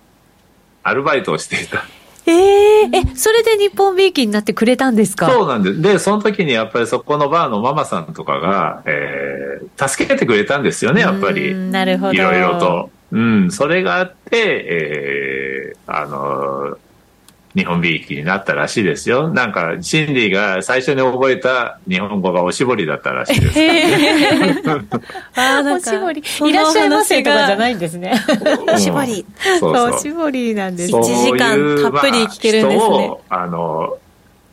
[0.84, 1.84] アルバイトをしていた。
[2.28, 5.30] えー、え、それで日本びいきになってくれたんですか？
[5.30, 5.82] そうなんです。
[5.82, 11.54] で、その時にやっぱりそこのバーのママさんとかが、えー、助けてくれたんですよね、やっぱり。
[11.56, 12.14] なるほど。
[12.14, 12.90] いろいろと。
[13.12, 16.78] うん、それがあって、えー、あの
[17.56, 19.30] 日本びいきになったらしいですよ。
[19.30, 24.62] なんか、シンディが最初に覚えた日本語がおしぼりだったらしいです、ね。
[25.36, 26.24] あおしぼり。
[26.50, 28.14] いらっしゃいませとかじゃないんですね。
[28.74, 29.26] おしぼり。
[29.60, 30.94] そうそうおしぼりなんです。
[30.94, 33.18] 1時間たっぷり聞けるんですね。
[33.30, 33.98] まあ、あの、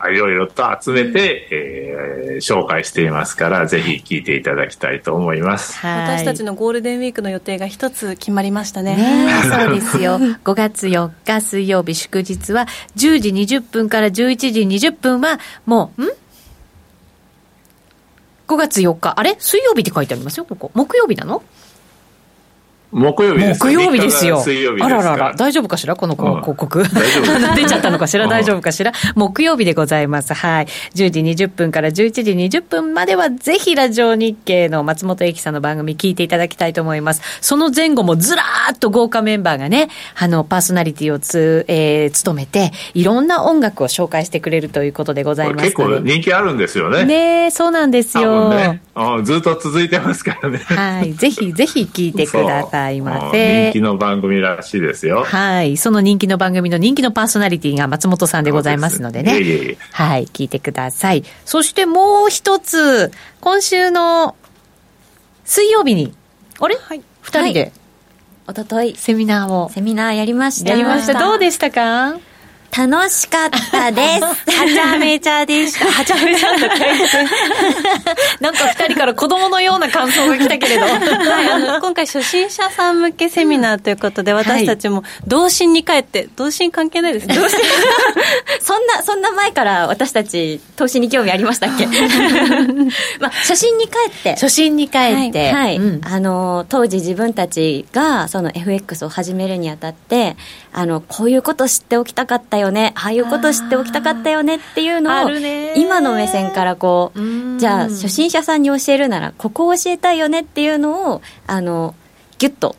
[0.07, 5.77] いろいろと集めて、えー、紹介していますから、ぜひ聞いていただきたいと思います。
[5.85, 8.95] 私たちのゴールデンウィークの予定が一つ決まりましたね。
[8.95, 10.17] ね そうですよ。
[10.17, 16.09] 5月4日水曜日祝日は10時20分から11時20分はもう、ん
[18.47, 19.13] ?5 月4日。
[19.17, 19.35] あれ？
[19.37, 20.71] 水曜日って書いてありますよ、ここ。
[20.73, 21.43] 木曜日なの？
[22.91, 24.41] 木曜日です木曜日ですよ。
[24.41, 26.83] 水曜日ですあららら、大丈夫かしらこの広告。
[26.83, 30.33] 大丈夫 出ちゃったのかしら大丈夫かしら木曜日でございます。
[30.33, 30.65] はい。
[30.95, 37.21] 10時20分から11時20分までは、ぜひラジオ日経の松本英樹さんの番組聞いていただきたいと思います。
[37.41, 47.05] その前後もずらーっと豪華メンバーがね、あの、パーソナリティをつ、えー、務めて、いろんな音楽を紹介してくれるということでございます結構人気あるんですよね。
[47.05, 48.49] ねえ、そうなんですよ。
[48.49, 48.81] ね、
[49.23, 50.57] ずっと続いてますからね。
[50.57, 51.13] はい。
[51.13, 53.71] ぜひぜひ聞いてくださいませ。
[53.71, 55.23] 人気の番組らしいですよ。
[55.23, 55.77] はい。
[55.77, 59.39] その人気の番組の人気のパーソナリティが松本さんでございますのでね。
[59.39, 60.25] いえいえはい。
[60.25, 61.23] 聞いてください。
[61.45, 63.11] そしてもう一つ、
[63.41, 64.35] 今週の
[65.45, 66.13] 水曜日に、
[66.59, 66.75] あれ？
[66.75, 67.01] はい。
[67.21, 67.71] 二人で、
[68.47, 69.69] おととい、セミナーを。
[69.69, 70.71] セミナーやりました。
[70.71, 71.19] やりました。
[71.19, 72.19] どうでしたか？
[72.75, 74.23] 楽しかったです。
[74.23, 75.85] はちゃめちゃでした。
[75.91, 76.49] はちゃめちゃ
[78.39, 80.81] なんか二人から子供のような感想が来たけれど。
[80.83, 87.35] はい、あの、今回初心者さん向けセミナーということで、私たちも童心に帰って、童心関係ないですね。
[88.61, 91.87] そんな、そんな前から私たち、投資に興味ありましたっけ？
[93.19, 94.31] まあ、初心に帰って。
[94.33, 94.97] 初心に帰
[95.29, 95.51] って。
[95.51, 95.77] はい。
[95.77, 100.35] うん、あの、当時自分たちが、その FX を始めるにあたって、
[100.71, 105.29] あの、こういうこと知っておきたかったよね、ああいうこと知っておきたかったよねっていうのを、
[105.75, 111.95] 今の目線からこう、じゃあ、初心者さんに教えるなら、ここを教えたいよねっていうのを、あの、
[112.37, 112.75] ギュッと、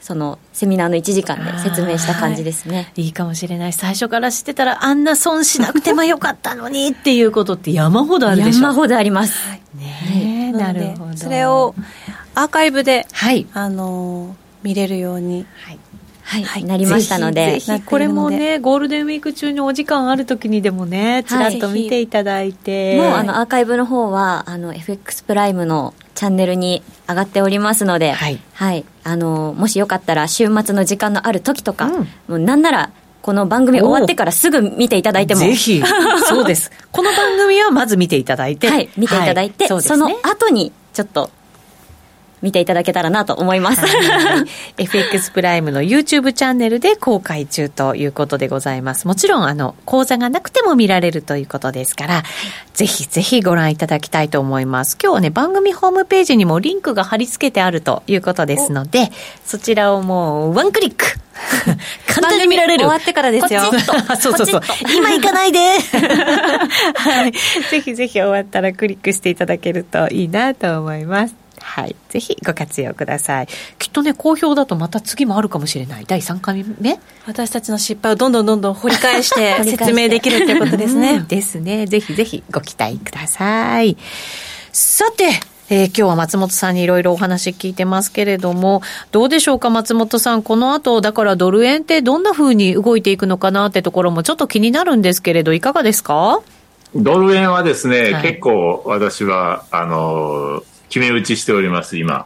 [0.00, 2.92] その、セミナーの1時間で説明した感じですね。
[2.96, 3.72] いいかもしれない。
[3.72, 8.62] 最初から知ってたら、あんな損しなくてもよかったのにっていうことって山ほどあるでしょ。
[8.62, 9.38] 山ほどあります。
[9.74, 11.16] ねなるほど。
[11.16, 11.74] それを
[12.34, 13.46] アーカイブで、はい。
[13.54, 15.46] あの、見れるように。
[15.64, 15.78] はい。
[16.24, 17.60] はい、はい、なりましたので。
[17.60, 22.96] ぜひこれもね、ゴールデンウィーク中にお時間ある時にでもね、ちらっと見ていただいて。
[22.96, 28.40] もうあの、アーカイブの方は、あの、FX プライムのチャンネルに上がっておりますので、はい。
[28.54, 28.84] はい。
[29.04, 35.40] あの、もしよかったら、週末の時間のある時とか、うん、もうなんなら、この番組終わってからすぐ見ていただいても。
[35.40, 35.82] ぜひ。
[36.28, 36.70] そうです。
[36.92, 38.68] この番組はまず見ていただいて。
[38.68, 41.30] はい、見ていただいて、はいそね、その後に、ちょっと、
[42.44, 43.86] 見ていただけたらなと思います。
[43.86, 44.44] は
[44.76, 49.08] い、FX プライムの YouTube チャンネルで公開中ということでございます。
[49.08, 52.22] もちろん、あの、講座がなくても見られるということですから、
[52.74, 54.98] ぜひぜひご覧いただきたいと思います。
[55.02, 59.10] 今日はね、番組ホームページにもリンクが貼り付けてあるということですので、
[59.46, 61.06] そちらをもうワンクリック
[62.06, 62.84] 簡単に見られる。
[62.84, 63.62] 終わってからですよ。
[64.20, 64.62] そうそうそう。
[64.94, 65.58] 今行かないで
[66.94, 67.32] はい。
[67.70, 71.43] ぜひぜひ終わったらクリックしていただけるといいなと思います。
[71.66, 71.96] はい。
[72.10, 73.48] ぜひご活用ください。
[73.78, 76.04] きっとね、好評だとまた次もあるかもしれない。
[76.06, 77.00] 第3回目？
[77.26, 81.24] 私たちの失敗をどんどんどんどん掘り返して 説明できるっていうことですね。
[81.26, 81.86] ですね。
[81.86, 83.96] ぜひぜひご期待ください。
[84.72, 85.30] さて、
[85.70, 90.42] えー、今日は松本さんにいろいろお話聞いてますけれども、どうでしょうか、松本さん。
[90.42, 96.40] この後、だからドル円ってどんな風に動いていくのかなってところもちょっと気になるんですけれど、いかがですか？
[96.94, 102.24] ドル円はですね、はい、結構私は、あのー決め打ちしております、今。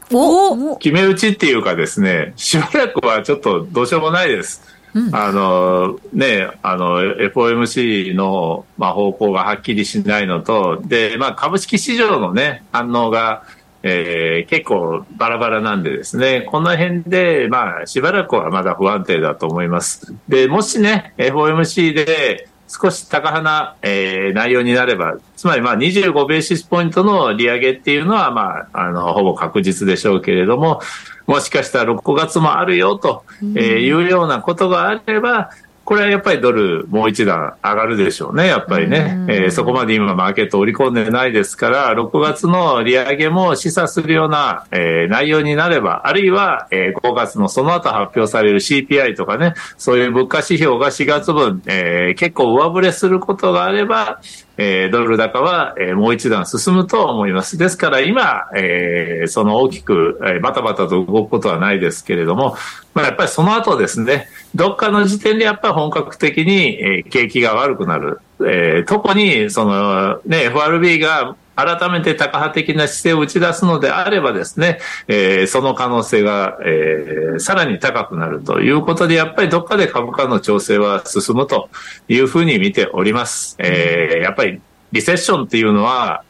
[0.79, 4.63] 決め打ちっていうかですね、しばらくはちょっとどうしようもないです。
[4.93, 13.45] うん、あの、ね、あの、FOMC の、まあ、方向がはっきりしないのと、で、まあ、株式市場のね、反応が、
[13.83, 20.13] えー、結構バラバラなんでですね、この辺で、まあ、しばらくはまだ不安定だと思います。
[20.29, 30.81] で、もしね、FOMC で、少し高派な、えー、内容になれば、つまりまあ25ベーシスポイントの利上げっていうのは、まあ、あの、ほぼ確実でしょうけれども、
[31.27, 35.51] もしかしたら6月もあるよと、えー、いうようなことがあれば、
[35.89, 39.25] これはやっぱりドルもう一段上がるでしょうね、やっぱりね。
[39.27, 54.21] えー、そこまで今マーケット織り込んでないですから、6月の利上げも示唆するような、えー、内容になれば、あるいは、えー、5月のその後発表される CPI とかね、そういう物価指標が4月分、えー、結構上振れすることがあれば、
[54.59, 57.57] えー、ドル高は、えー、もう一段進むと思います。
[57.57, 62.57] ですから今、えー、その大きく、えー、バタバタと動くことはないですけれども、
[62.93, 64.29] まあ、やっぱりその後ですね、
[64.59, 68.21] どっかの時点でやっぱり本格的に、えー、景気が悪くなる。
[68.41, 81.69] えー、特に、その、ね、FRB が改めてタカ派的な姿勢を打ち出すのであればですね、えー、その可能性が、えー、さらに高くなるということで、やっぱりどっかで株価の調整は進むと
[82.09, 83.55] いうふうに見ております。
[83.61, 86.25] えー、やっぱりリセッションっていうのは、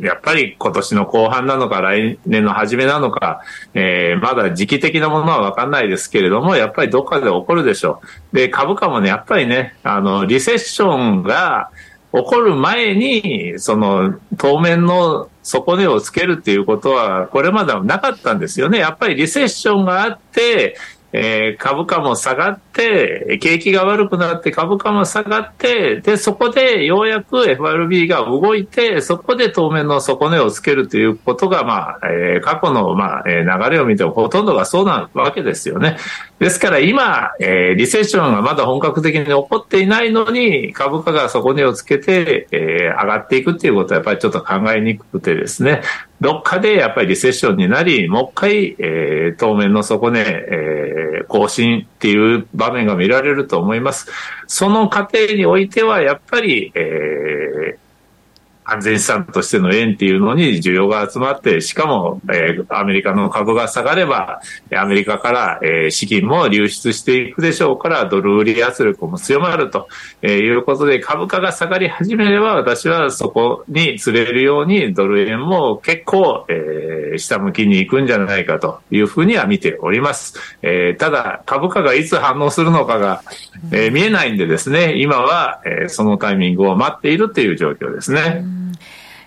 [0.00, 3.40] やっぱり今年の後半なのか来年の初めなのか、
[3.74, 8.00] えー、まだ時期的なものはわかんないですけれども、やっぱりどっかで起こるでしょ
[8.32, 8.36] う。
[8.36, 11.70] で、株価もね、やっぱりね、あの、リセッションが、
[12.12, 18.78] 起こる前に、その、当面の底値をつけるっていうことは、これまではなかったんですよね。
[18.78, 20.76] やっぱりリセッションがあって、
[21.12, 35.96] えー、株価も下がって、景気が悪くなって株価も下がって、で、そこでようやく FRB が動いて、そこで当面の底値をつけるということが、まあ、えー、過去の、まあ、え流れを見てもほとんどがそうなわけですよね。
[36.38, 45.82] ですから今、えー、リセッションがまだ本格的に起こっていないのに、株価が底値をつけて、えー、上がっていくっていうことはやっぱりちょっと考えにくくてですね、
[46.20, 54.10] どっかでやっぱりリセッションになり、もう一回、えー、当面の底値、えー、更新っていう場面が見られると思います。
[54.46, 57.85] その過程においては、やっぱり、えー、
[58.66, 64.40] 安全資産としての円っていうのに需要が集まって、しかも、えー、アメリカの株が下がれば、
[64.74, 69.88] アメリカから、えー、資金も流出していくでしょうから、ドル売り圧力も強まると、
[70.20, 80.34] えー、いうことで、株価が下がり始めれば、私はそこに釣れるように、ドル円も結構、えー、下向きに行くんじゃないかというふうには見ております。
[80.62, 83.22] えー、ただ、株価がいつ反応するのかが、
[83.70, 88.55] えー、見えないんでですね、今は、えー、そのタイミングを待っているという状況ですね。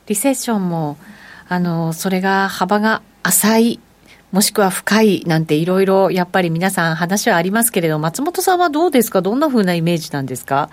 [0.08, 0.98] リセッションも、
[1.48, 3.80] あの、それが幅が浅い、
[4.32, 9.22] もしくは深いなんていろいろやっぱり皆さん話はありますけれど、松本さんはどうですか？
[9.22, 10.70] どんなふうなイメージなんですか？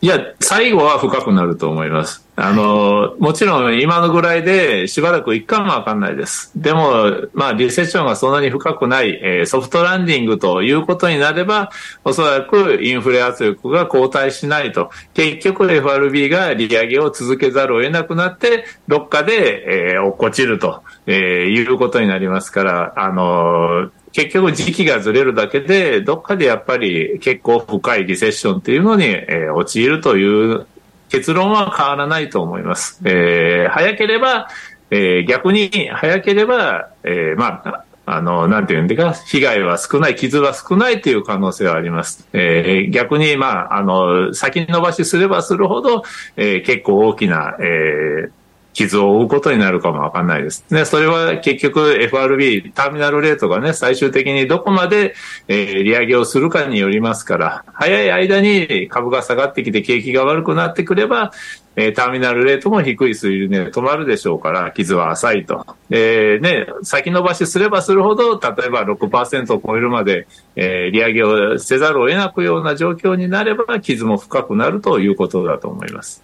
[0.00, 2.25] いや、最後は深くなると思います。
[2.38, 6.52] あの、もちろん今のぐらいでしばらくいくかもわかんないです。
[6.54, 11.70] でも、まあ、リセッションがそんなに深くない、えー、ソフトランディングということになれば、
[12.04, 14.90] おそらくインフレ圧力が後退しないと。
[15.14, 21.16] 結局 FRB が利上げを続けざるを得なくなって、どっかで、えー、落っこちると、えー、
[21.46, 30.66] いうことになりますから、あの結局時期がずれるだけで、どっかでやっぱり結構深いリセッションっていうのに、えー、陥るという
[31.08, 33.00] 結論は変わらないと思います。
[33.04, 34.48] えー、早ければ、
[34.90, 42.28] えー、逆に早ければ、えー、まあ、あの、なんていうんでか、被害は少ない、傷は少ないという可能性はあります。
[42.32, 46.04] えー、逆に、まあ、あの、先延ばしすればするほど、
[46.36, 48.30] えー、結構大きな、えー、
[48.76, 50.62] 傷を負うことになるかもわかんないです。
[50.68, 55.14] ね、それは結局 FRB、ターミナルレートがね、最終的にどこまで、
[55.48, 61.32] えー、利上げをするかによりますから、早い間に株が下がってきて景気が悪くなってくれば、
[61.74, 65.64] えー、ターミナルレートも低い水準で止まるでしょうから、傷は浅いと。
[65.88, 76.22] えー、ね、先延ばしすればするほど、例えば6%を超えるまで、えー、利上げをせざるを得なくような状況になれば、傷も深くなるということだと思います。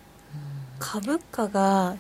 [0.79, 1.95] 株価が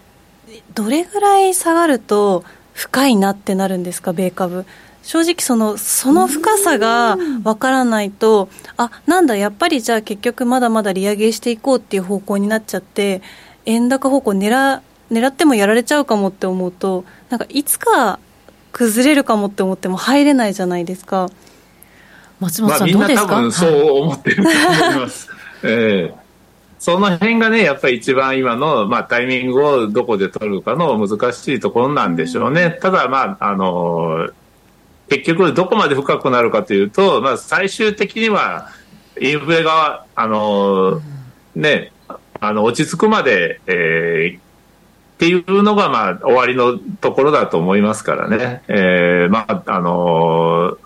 [0.74, 4.64] どれぐらい下がると深いなってなるんですか、米株。
[5.02, 13.22] 正直その、その深さがわからないと、あなんだ、やっぱりじゃあ結局まだまだ利上げしていこうっていう方向になっちゃって、
[13.66, 14.80] 円高方向狙
[15.10, 18.18] 狙ってもやられちゃうかもって思うと、なんかいつか
[18.72, 21.28] 崩れるかもって思っても入れないじゃないですか。
[22.40, 25.28] 松本さん、どうですか、まあ、みんな多分そう思ってると思います。
[25.64, 26.21] ええー
[26.82, 32.76] その辺がね、やっぱり一番今の、まあ、タイミングをどこで取るかの難しいところなんでしょうね。
[32.82, 34.30] ただ、まあ、あの、
[35.08, 38.72] 結局どこまで深くなるかというと、まあ、最終的には
[39.20, 41.00] インフレが、あの、
[41.54, 41.92] ね、
[42.40, 44.40] あの、落ち着くまで、えー、っ
[45.18, 48.64] ていうのが、まあ、終わりのところだと思いますからね。
[48.66, 50.76] えー、まあ、あの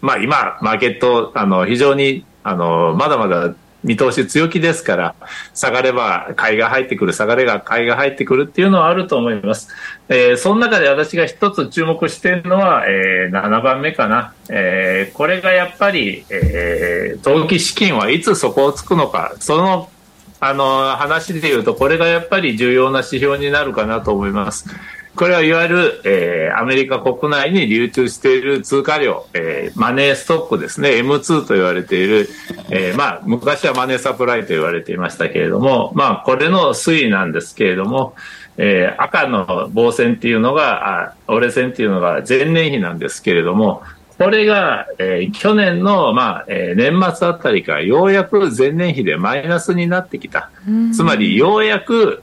[0.00, 3.54] まあ、今、マーケット、あの、非常に、あの、まだまだ
[3.84, 5.14] 見通し強気ですから、
[5.54, 9.68] 下がれば買いが入ってくる、下がれば買いが入ってくるっていうのはあると思います。
[10.08, 14.34] えー、その中で私が一つ注目しているのは、えー、7番目かな。
[14.48, 19.90] えー、これがやっぱり、えー、投機資金はいつ底をつくのか、その
[20.44, 24.66] あの話でいうと、これがやっぱり重要な指標になるかなと思います。
[25.14, 32.28] これはいわゆる、えー、アメリカ国内に流通している通貨量、えー、マネーストックですね、M2 と言われている、
[32.70, 38.14] えー、まあ、昔はマネーサプライと言われていましたけれども、まあ、これの推移なんですけれども、
[38.56, 43.82] えー、赤の棒線っていうのが、あ折れ線っていうのが前年比なんですけれども、
[44.18, 50.50] これが、えー、去年の、まあえー、年末あたりからようやく前年比でマイナスになってきた。
[50.94, 52.22] つまり、ようやく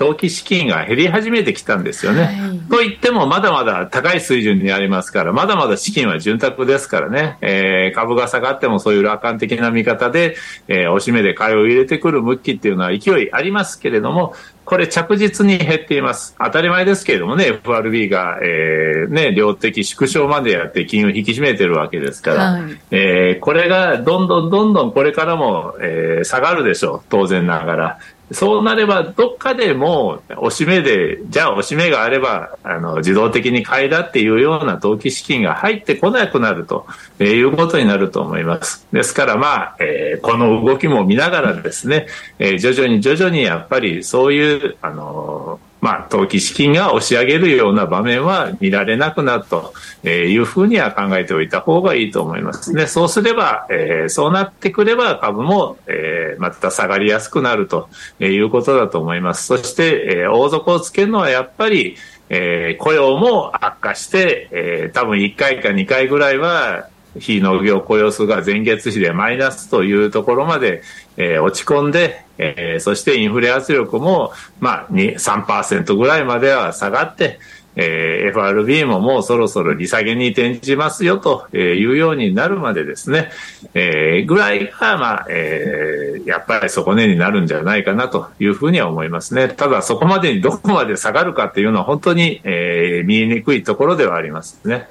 [0.00, 2.22] 投機資金が減り始めてきたんですよね。
[2.22, 10.36] はい、と言っても、まだまだ高い水準にありますから、まだまだ資金は潤沢ですからね、えー、株が下がってもそういう楽観的な見方で、
[10.68, 14.34] えー、おしめで買いを入れてくる向きっていうのは勢いありますけれども、
[14.64, 16.34] これ着実に減っています。
[16.38, 27.98] 当たり前ですけれどもね、FRB が、えー、ね、量的縮小までやって金融を引き締めてるわけですから、はい、えー、これがどんどんどんどんこれからも、えー、下がるでしょう、当然ながら。
[28.32, 36.86] そうなれば、どっかでも、おしめで、じゃあおしめがあれば、あの、自動的に買いだっていうような投機資金が入ってこなくなると、
[37.18, 38.86] えー、いうことになると思います。
[38.92, 42.06] ですから、まあ、えー、この動きも見ながらですね、
[42.38, 49.72] えー、徐々に徐々にやっぱりそういう、あのまあ、投機資金が押し上げるような場面は見られなくなると
[50.06, 52.86] いうふうには考えておいた方がいいと思いますね。
[52.86, 57.88] そうすれば、えー、そうなってくれば株も、えー、また下がりやすくなると
[58.20, 59.46] いうことだと思います。
[59.46, 61.96] そして、えー、大底をつけるのはやっぱり、
[62.28, 70.82] えー、雇用も悪化して、えー、多分1回か2回ぐらいは非農業雇用数が前月比でマイナスというところまで、
[71.16, 77.40] えー、落ち込んで、えー、そしてインフレ圧力も、まあ、3%ぐらいまでは下がって、
[77.76, 83.30] えー、FRB ももうそろそろ利下げに転じますよというようになるまでですね、
[83.74, 89.48] えー、ぐらいが、まあ、えー、やっぱり底値になるんじゃないかなというふうには思いますね。
[89.48, 94.88] ただそこまでにどこまで下がるかっていうのは本当に、えー、見えにくいところではありますね。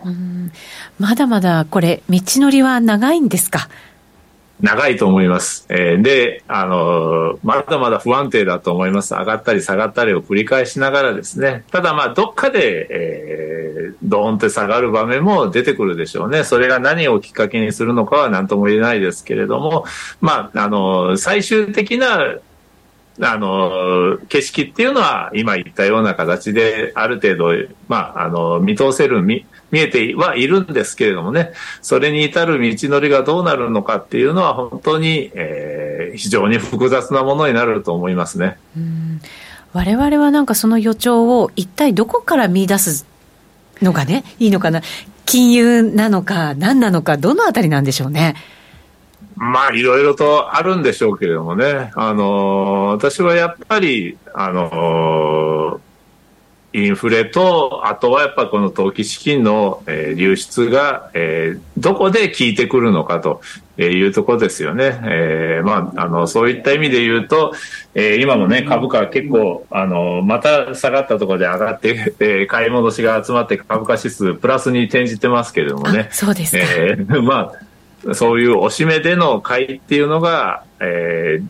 [1.00, 3.70] まだまだこれ、道のりは長いんですか？
[4.62, 5.66] 長いと思います。
[5.70, 9.14] えー、で、あのー、まだまだ不安定だと思います。
[9.14, 11.64] 上がったり下がったりを繰り返しながらですね。
[11.72, 16.43] ただまあ、どっかで、えー、ドーンって下がる場面も出てくるでしょうね。
[16.43, 19.86] それが何をきっかけにするのかは何とも言えないですけれども、
[20.20, 22.39] まあ、あのー、最終的な
[23.22, 27.51] あの、景色っていうのは今言ったような形である程度、
[27.88, 29.22] まあ、あの、見通せる、
[29.72, 38.58] 見えてはいるんですけれどもね、それに至る道のりがどうなるのかっていうのは本当に、えー、非常に複雑なものになると思いますね。
[38.76, 39.22] うん
[39.72, 43.06] 我々はなんかその予兆を一体どこから見出す
[43.82, 44.82] のがね、いいのかな。
[45.26, 48.36] 金融なのか何なのか、どのあたりなんでしょうね。
[49.36, 55.80] まあ、いろいろとあるんでしょうけれどもね、あの私はやっぱり、あの
[56.72, 63.42] インフレと、あとはやっぱこの投機資金の、えー、流出が、えー、どこで効いてくるのかと
[63.78, 65.00] いうところですよね。
[65.04, 67.54] えー、まあ、あの、そういった意味で言うと、
[67.96, 76.10] えー、今もね、株価は結構、あの、また下がったところで上がって、えー、買い戻しが集まって株価指数プラスに転じてますけれどもね。
[76.12, 77.52] そうですえー、 ま
[78.08, 81.46] あ、そういうおしめでの買いっていうのが、えー、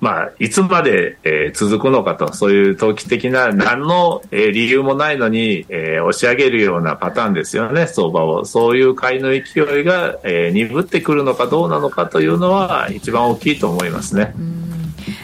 [0.00, 8.46] まあ、いつまで、えー、続くのかと、そういう投機的な何の、えー、理由もないのに、えー、押し上げるようなパターンですよね、相場を。
[8.46, 9.38] そういう買いの勢
[9.80, 14.34] いが、えー、鈍ってくるのかどうなのかというのは一番大きいと思いますね。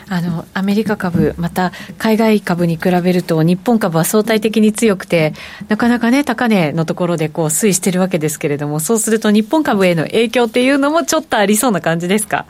[0.09, 5.33] あのアメリカ株、また海外株に比べると、日本株は相対的に強くて、
[5.69, 12.47] なかなかね、高値のところでこう推移してるわけですけれども、そうすると日本株への影響っていうのもちょっとありそうな感じですか？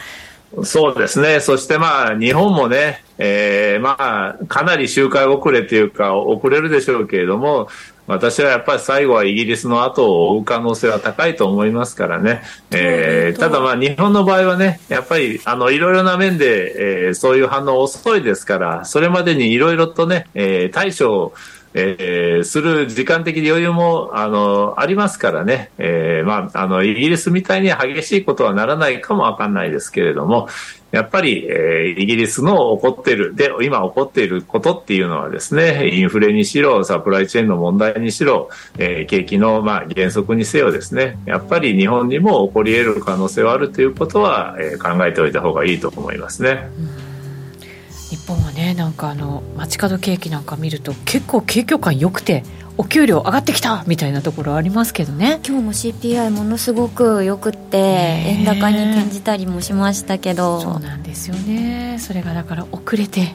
[0.62, 7.68] そうですね、そしてまあ日本もね、えー、まあかなり周回遅れというか、遅れるでしょうけれども、
[8.06, 12.42] 私はやっぱり最後はイギリスの後を追う可能性は高いと思いますからね。
[12.70, 21.34] えー、ただまあ日本の場合はね、やっぱりあのいろいろな面で、えー、そういう反応遅いですから、それまでにいろいろとね、えー、対処
[21.78, 30.48] えー、する時間的余裕もあのありますからね、えーまあ、あのイギリスみたいに激しいことはならないかもわかんないですけれども、
[30.90, 38.48] やっぱり、えー、イギリスの起こっている、で、今起こっていることっていうのはですね、インフレにしろ、サプライチェーンの問題にしろ、
[38.78, 46.70] えー、景気の、まあ、減速にせよですね、やっぱり日本にも起こり得る可能性はあるということは、えー、考えておいた方がいいと思いますね。
[48.08, 52.44] 日本はね、なんかあの、街角景気なんか見ると結構景況感良くて、
[52.78, 53.84] お給料上がってきた!
[53.86, 55.40] みたいなところありますけどね。
[55.46, 60.60] 今日も CPI ものすごくよくって円高に転じたりもしましたけど。
[60.60, 61.96] そうなんですよね。
[61.98, 63.34] それがだから遅れて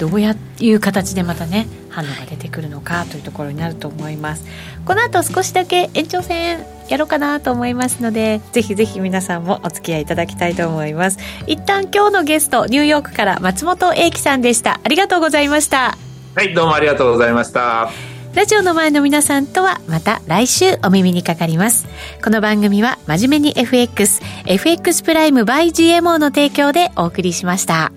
[0.00, 4.44] どうやいう形でまたね反応が出てくるのかというところになると思います
[4.90, 11.18] この後少しだけ延長戦やろうかなと思いますのでぜひぜひ皆さんもお付き合いいただきたいと思います。
[11.46, 14.80] 一旦今日のゲストニューヨークから松本英樹さんでした。
[14.82, 15.96] ありがとうございました。
[16.34, 17.92] はいどうもありがとうございました。
[18.34, 21.86] ラジオの前の皆さんとはまた来週お耳にかかります。
[22.24, 27.92] この番組は真面目に FX FX プライム by GMO の提供でお送りしました